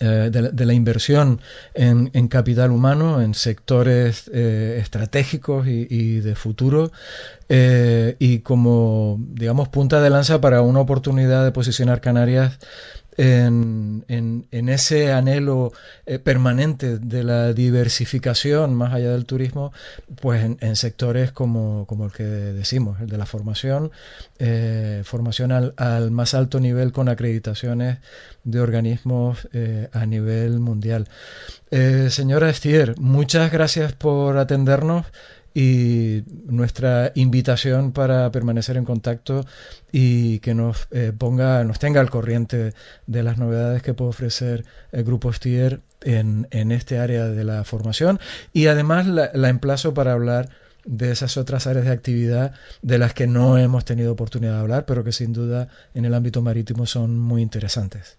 [0.00, 1.40] eh, de, la, inversión
[1.74, 6.92] en, capital humano, en sectores eh, estratégicos y, de futuro,
[7.48, 12.58] eh, y como, digamos, punta de lanza para una oportunidad de posicionar Canarias
[13.18, 15.72] en, en, ese anhelo
[16.06, 19.72] eh, permanente de la diversificación más allá del turismo,
[20.20, 23.90] pues en, sectores como, como, el que decimos, el de la formación,
[24.38, 27.98] eh, formación al, al, más alto nivel con acreditaciones
[28.44, 31.08] de organismos eh, a nivel mundial.
[31.70, 35.06] señora Estier, muchas gracias por atendernos
[35.54, 39.44] y nuestra invitación para permanecer en contacto
[39.90, 42.74] y que nos eh, ponga, nos tenga al corriente
[43.06, 47.64] de las novedades que puede ofrecer el Grupo Stier en, en este área de la
[47.64, 48.20] formación
[48.52, 50.50] y además la, la emplazo para hablar
[50.84, 54.86] de esas otras áreas de actividad de las que no hemos tenido oportunidad de hablar,
[54.86, 58.18] pero que sin duda en el ámbito marítimo son muy interesantes.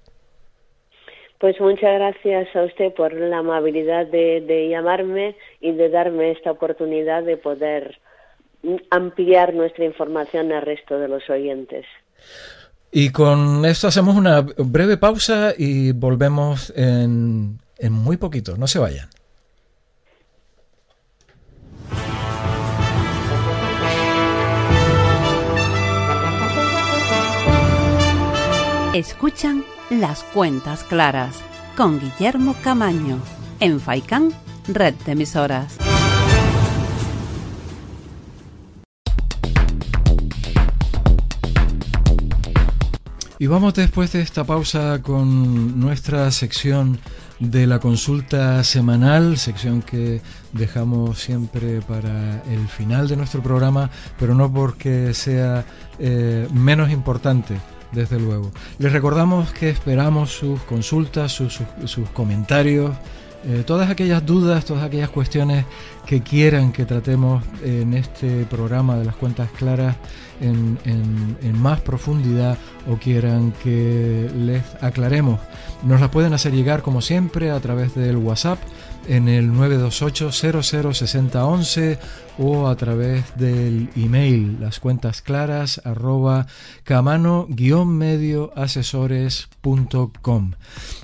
[1.40, 7.24] Pues muchas gracias a usted por la amabilidad de, llamarme y de darme esta oportunidad
[7.24, 7.98] de poder
[8.90, 11.86] ampliar nuestra información al resto de los oyentes.
[12.92, 18.58] Y con esto hacemos una breve pausa y volvemos en, en muy poquito.
[18.58, 19.08] No se vayan.
[28.94, 31.36] Escuchan las Cuentas Claras
[31.76, 33.20] con Guillermo Camaño
[33.60, 34.30] en Faicán,
[34.68, 35.78] Red de Emisoras.
[43.42, 47.00] Y vamos después de esta pausa con nuestra sección
[47.40, 50.22] de la consulta semanal, sección que
[50.52, 55.66] dejamos siempre para el final de nuestro programa, pero no porque sea
[56.00, 57.58] eh, menos importante
[57.92, 58.52] desde luego.
[58.78, 61.60] Les recordamos que esperamos sus consultas, sus,
[62.14, 62.92] comentarios,
[63.46, 65.64] eh, todas aquellas dudas, todas aquellas cuestiones
[66.06, 69.96] que quieran que tratemos en este programa de las cuentas claras
[70.42, 72.58] en, en, más profundidad
[72.90, 75.40] o quieran que les aclaremos.
[75.84, 78.58] Nos las pueden hacer llegar como siempre a través del WhatsApp
[79.08, 82.00] en el 928-006011
[82.40, 86.48] o a través del email las cuentas claras arroba
[86.86, 88.54] camano-medio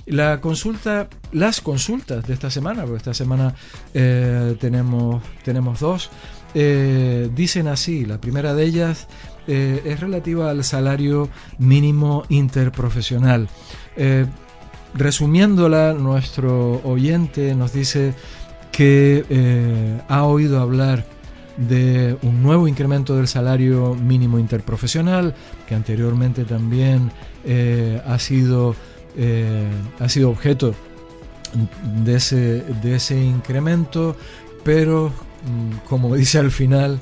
[0.06, 3.54] La consulta, las consultas de esta semana, porque esta semana
[3.92, 6.10] eh, tenemos, tenemos dos,
[6.54, 9.06] eh, dicen así, la primera de ellas
[9.46, 11.28] eh, es relativa al salario
[11.58, 13.48] mínimo interprofesional.
[14.94, 18.14] Resumiéndola, nuestro oyente nos dice
[18.72, 21.04] que ha oído hablar
[21.56, 25.34] de un nuevo incremento del salario mínimo interprofesional,
[25.66, 27.10] que anteriormente también
[27.44, 28.74] eh, ha, sido,
[29.16, 30.74] eh, ha sido objeto
[32.04, 34.16] de ese, de ese incremento,
[34.64, 37.00] pero mm, como dice al final,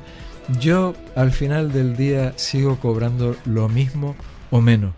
[0.60, 4.14] yo al final del día sigo cobrando lo mismo
[4.50, 4.94] o menos.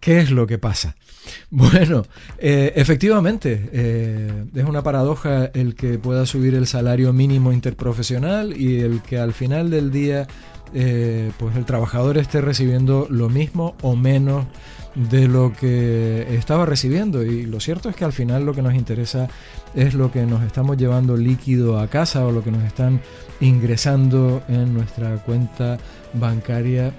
[0.00, 0.96] ¿Qué es lo que pasa?
[1.50, 2.04] Bueno,
[2.38, 8.80] eh, efectivamente, eh, es una paradoja el que pueda subir el salario mínimo interprofesional y
[8.80, 10.26] el que al final del día
[10.72, 14.46] eh, pues el trabajador esté recibiendo lo mismo o menos
[14.94, 18.74] de lo que estaba recibiendo y lo cierto es que al final lo que nos
[18.74, 19.28] interesa
[19.74, 23.00] es lo que nos estamos llevando líquido a casa o lo que nos están
[23.40, 25.78] ingresando en nuestra cuenta
[26.14, 26.92] bancaria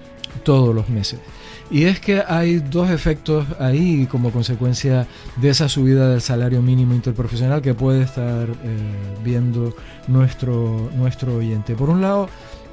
[0.44, 1.20] todos los meses.
[1.72, 5.08] Y es que hay dos efectos ahí como consecuencia
[5.38, 8.56] de esa subida del salario mínimo interprofesional que puede estar eh,
[9.24, 9.74] viendo
[10.10, 11.74] nuestro, nuestro oyente.
[11.76, 12.28] Por un lado,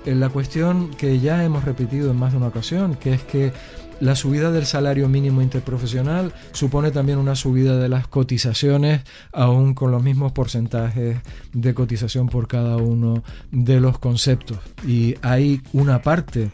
[0.05, 3.53] eh, la cuestión que ya hemos repetido en más de una ocasión, que es que
[4.01, 9.93] la subida del salario mínimo interprofesional supone también una subida de las cotizaciones, aún con
[9.93, 11.19] los mismos porcentajes
[11.53, 13.23] de cotización por cada uno
[13.53, 14.59] de los conceptos.
[14.87, 16.51] Y hay una parte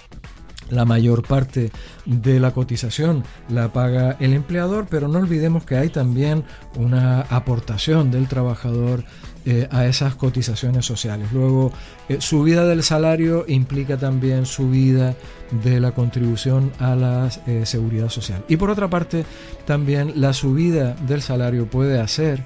[0.71, 1.71] la mayor parte
[2.05, 6.45] de la cotización la paga el empleador, pero no olvidemos que hay también
[6.77, 9.05] una aportación del trabajador
[9.47, 11.29] eh, a esas cotizaciones sociales.
[11.33, 11.71] Luego,
[12.09, 15.15] eh, subida del salario implica también subida
[15.63, 18.43] de la contribución a la eh, seguridad social.
[18.49, 19.27] Y por otra parte,
[19.67, 22.43] también la subida del salario puede hacer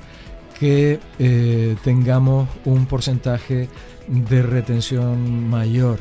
[0.58, 0.98] que
[1.84, 3.68] tengamos un porcentaje
[4.08, 6.00] de retención mayor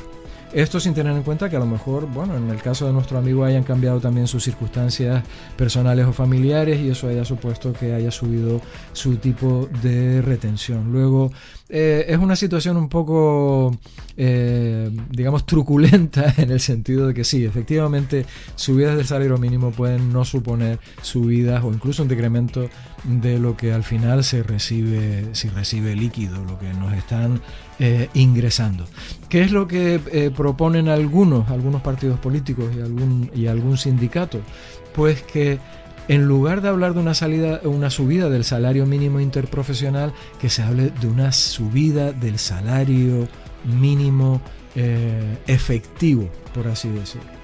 [0.53, 3.17] Esto sin tener en cuenta que a lo mejor, bueno, en el caso de nuestro
[3.17, 5.23] amigo hayan cambiado también sus circunstancias
[5.57, 8.61] personales o familiares y eso haya supuesto que haya subido
[8.93, 10.91] su tipo de retención.
[10.91, 11.31] Luego,
[11.69, 13.77] eh, es una situación un poco,
[14.15, 20.13] eh, digamos, truculenta en el sentido de que sí, efectivamente, subidas del salario mínimo pueden
[20.13, 22.69] no suponer subidas o incluso un decremento
[23.03, 27.41] de lo que al final se recibe, si recibe líquido, lo que nos están
[27.79, 28.85] eh, ingresando.
[29.27, 34.39] ¿Qué es lo que proponen algunos, algunos partidos políticos y algún, y algún sindicato?
[34.93, 35.59] Pues que
[36.07, 40.63] en lugar de hablar de una, salida, una subida del salario mínimo interprofesional, que se
[40.63, 43.27] hable de una subida del salario
[43.65, 44.41] mínimo
[44.75, 47.37] eh, efectivo, por así decirlo.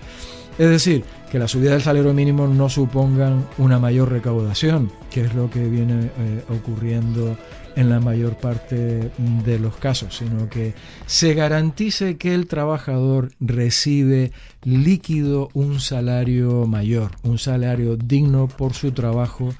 [0.58, 5.34] Es decir, que la subida del salario mínimo no supongan una mayor recaudación, que es
[5.34, 7.36] lo que viene eh, ocurriendo
[7.76, 10.74] en la mayor parte de los casos, sino que
[11.06, 14.32] se garantice que el trabajador recibe
[14.64, 19.54] líquido un salario mayor, un salario digno por su trabajo,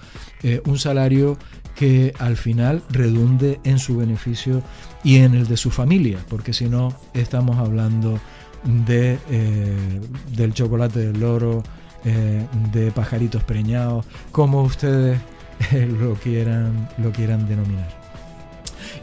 [0.44, 1.38] eh, un salario
[1.76, 4.62] que al final redunde en su beneficio
[5.04, 8.20] y en el de su familia, porque si no estamos hablando
[8.86, 10.00] de, eh,
[10.36, 11.64] del chocolate del loro,
[12.06, 15.20] eh, de pajaritos preñados, como ustedes
[16.00, 18.03] lo, quieran, lo quieran denominar.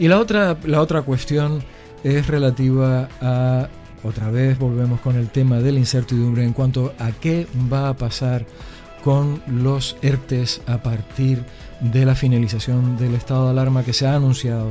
[0.00, 1.62] Y la otra, la otra cuestión
[2.02, 3.68] es relativa a,
[4.02, 7.94] otra vez volvemos con el tema de la incertidumbre en cuanto a qué va a
[7.94, 8.46] pasar
[9.04, 11.44] con los ERTES a partir
[11.80, 14.70] de la finalización del estado de alarma que se ha anunciado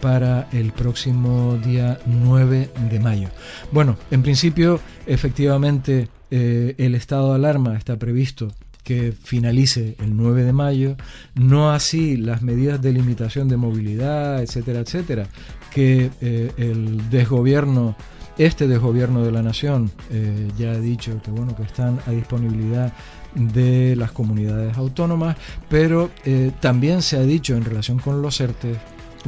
[0.00, 3.28] para el próximo día 9 de mayo.
[3.70, 8.52] Bueno, en principio, efectivamente, eh, el estado de alarma está previsto
[8.86, 10.96] que finalice el 9 de mayo,
[11.34, 15.26] no así las medidas de limitación de movilidad, etcétera, etcétera,
[15.72, 17.96] que eh, el desgobierno,
[18.38, 22.92] este desgobierno de la nación eh, ya ha dicho que bueno que están a disponibilidad
[23.34, 25.36] de las comunidades autónomas,
[25.68, 28.78] pero eh, también se ha dicho en relación con los ERTES,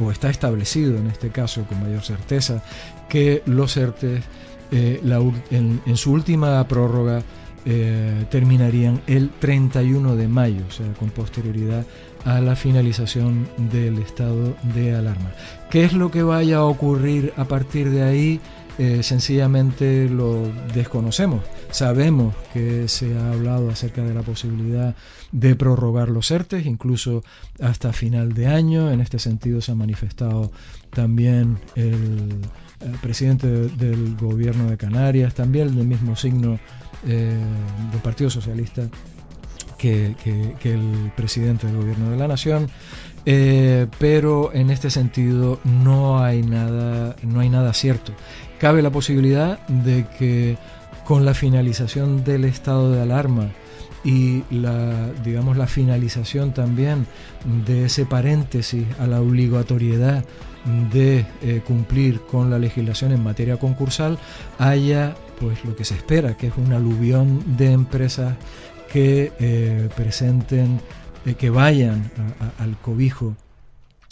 [0.01, 2.63] o está establecido en este caso con mayor certeza,
[3.09, 4.23] que los ERTES
[4.71, 7.23] en su última prórroga
[7.65, 11.85] eh, terminarían el 31 de mayo, o sea, con posterioridad
[12.25, 15.31] a la finalización del estado de alarma.
[15.69, 18.41] ¿Qué es lo que vaya a ocurrir a partir de ahí?
[18.77, 21.43] Eh, sencillamente lo desconocemos.
[21.69, 24.95] Sabemos que se ha hablado acerca de la posibilidad
[25.33, 27.21] de prorrogar los ERTES, incluso
[27.61, 28.89] hasta final de año.
[28.89, 30.51] En este sentido se ha manifestado
[30.91, 32.39] también el,
[33.01, 36.57] presidente del gobierno de Canarias, también del mismo signo
[37.07, 37.37] eh,
[37.91, 38.83] del Partido Socialista
[39.77, 40.15] que,
[40.63, 42.69] el presidente del gobierno de la nación.
[43.25, 48.13] Eh, pero en este sentido no hay nada, no hay nada cierto.
[48.59, 50.57] Cabe la posibilidad de que
[51.05, 53.49] con la finalización del estado de alarma
[54.03, 57.05] y la digamos la finalización también
[57.65, 60.23] de ese paréntesis a la obligatoriedad
[60.91, 64.17] de eh, cumplir con la legislación en materia concursal
[64.57, 68.35] haya pues lo que se espera, que es un aluvión de empresas
[68.91, 70.81] que eh, presenten,
[71.25, 72.11] eh, que vayan
[72.59, 73.35] al cobijo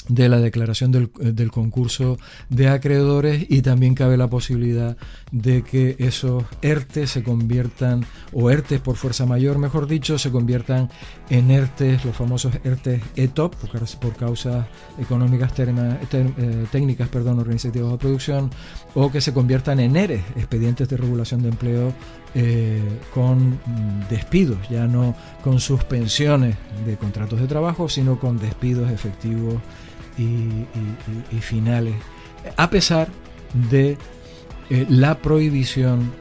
[0.07, 2.17] de la declaración del, del, concurso
[2.49, 4.97] de acreedores y también cabe la posibilidad
[5.31, 10.89] de que esos ERTES se conviertan, o ERTES por fuerza mayor, mejor dicho, se conviertan
[11.29, 14.65] en ERTES, los famosos ERTES ETOP, por, causas
[14.99, 18.49] económicas eh, técnicas, perdón, organizativas de producción,
[18.93, 21.93] o que se conviertan en ERES, expedientes de regulación de empleo
[22.35, 22.81] eh,
[23.13, 23.59] con
[24.09, 26.55] despidos, ya no con suspensiones
[26.85, 29.55] de contratos de trabajo, sino con despidos efectivos
[30.17, 31.95] y, finales,
[32.55, 33.07] a pesar
[33.69, 33.97] de
[34.69, 36.11] eh, la prohibición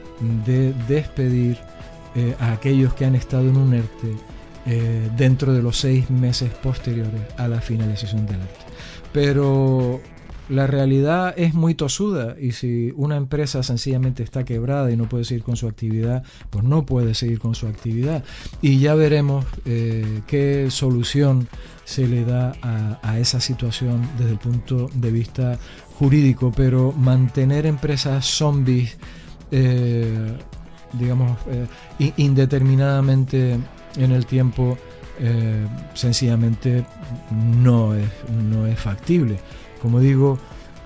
[0.45, 1.57] de despedir
[2.15, 4.15] eh, a aquellos que han estado en un ERTE
[4.65, 8.65] eh, dentro de los seis meses posteriores a la finalización del ERTE.
[9.13, 10.01] Pero
[10.49, 15.25] la realidad es muy tosuda y si una empresa sencillamente está quebrada y no puede
[15.25, 18.23] seguir con su actividad, pues no puede seguir con su actividad.
[18.61, 21.47] Y ya veremos qué solución
[21.87, 22.51] se le da
[23.01, 25.57] a, esa situación desde el punto de vista
[25.97, 28.97] jurídico, pero mantener empresas zombies,
[29.51, 30.37] eh,
[30.91, 33.57] digamos, eh, indeterminadamente
[33.95, 34.77] en el tiempo,
[35.19, 36.83] eh, sencillamente
[37.31, 39.39] no es, no es factible.
[39.81, 40.37] Como digo,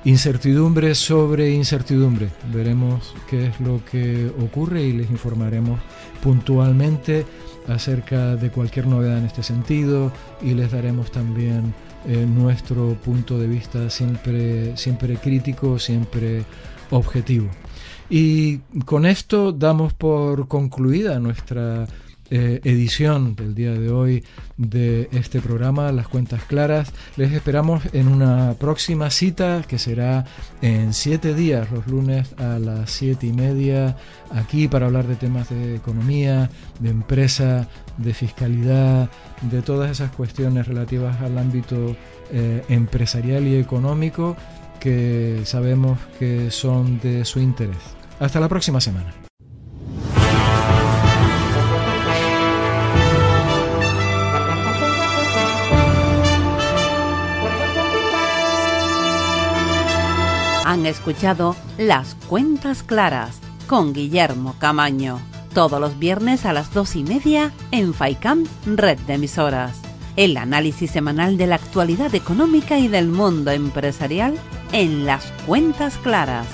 [0.05, 2.29] incertidumbre sobre incertidumbre.
[2.53, 5.79] Veremos qué es lo que ocurre y les informaremos
[6.23, 7.25] puntualmente
[7.67, 10.11] acerca de cualquier novedad en este sentido
[10.41, 11.73] y les daremos también
[12.07, 16.43] eh, nuestro punto de vista siempre, siempre crítico, siempre
[16.89, 17.49] objetivo.
[18.09, 21.87] Y con esto damos por concluida nuestra
[22.31, 24.23] eh, edición del día de hoy
[24.57, 26.91] de este programa, Las Cuentas Claras.
[27.17, 30.25] Les esperamos en una próxima cita que será
[30.61, 33.97] en siete días, los lunes a las siete y media,
[34.31, 37.67] aquí para hablar de temas de economía, de empresa,
[37.97, 39.09] de fiscalidad,
[39.41, 41.95] de todas esas cuestiones relativas al ámbito
[42.31, 44.37] eh, empresarial y económico
[44.79, 47.77] que sabemos que son de su interés.
[48.19, 49.20] Hasta la próxima semana.
[60.71, 65.19] Han escuchado Las Cuentas Claras con Guillermo Camaño.
[65.53, 69.81] Todos los viernes a las dos y media en FAICAM, red de emisoras.
[70.15, 74.39] El análisis semanal de la actualidad económica y del mundo empresarial
[74.71, 76.47] en Las Cuentas Claras.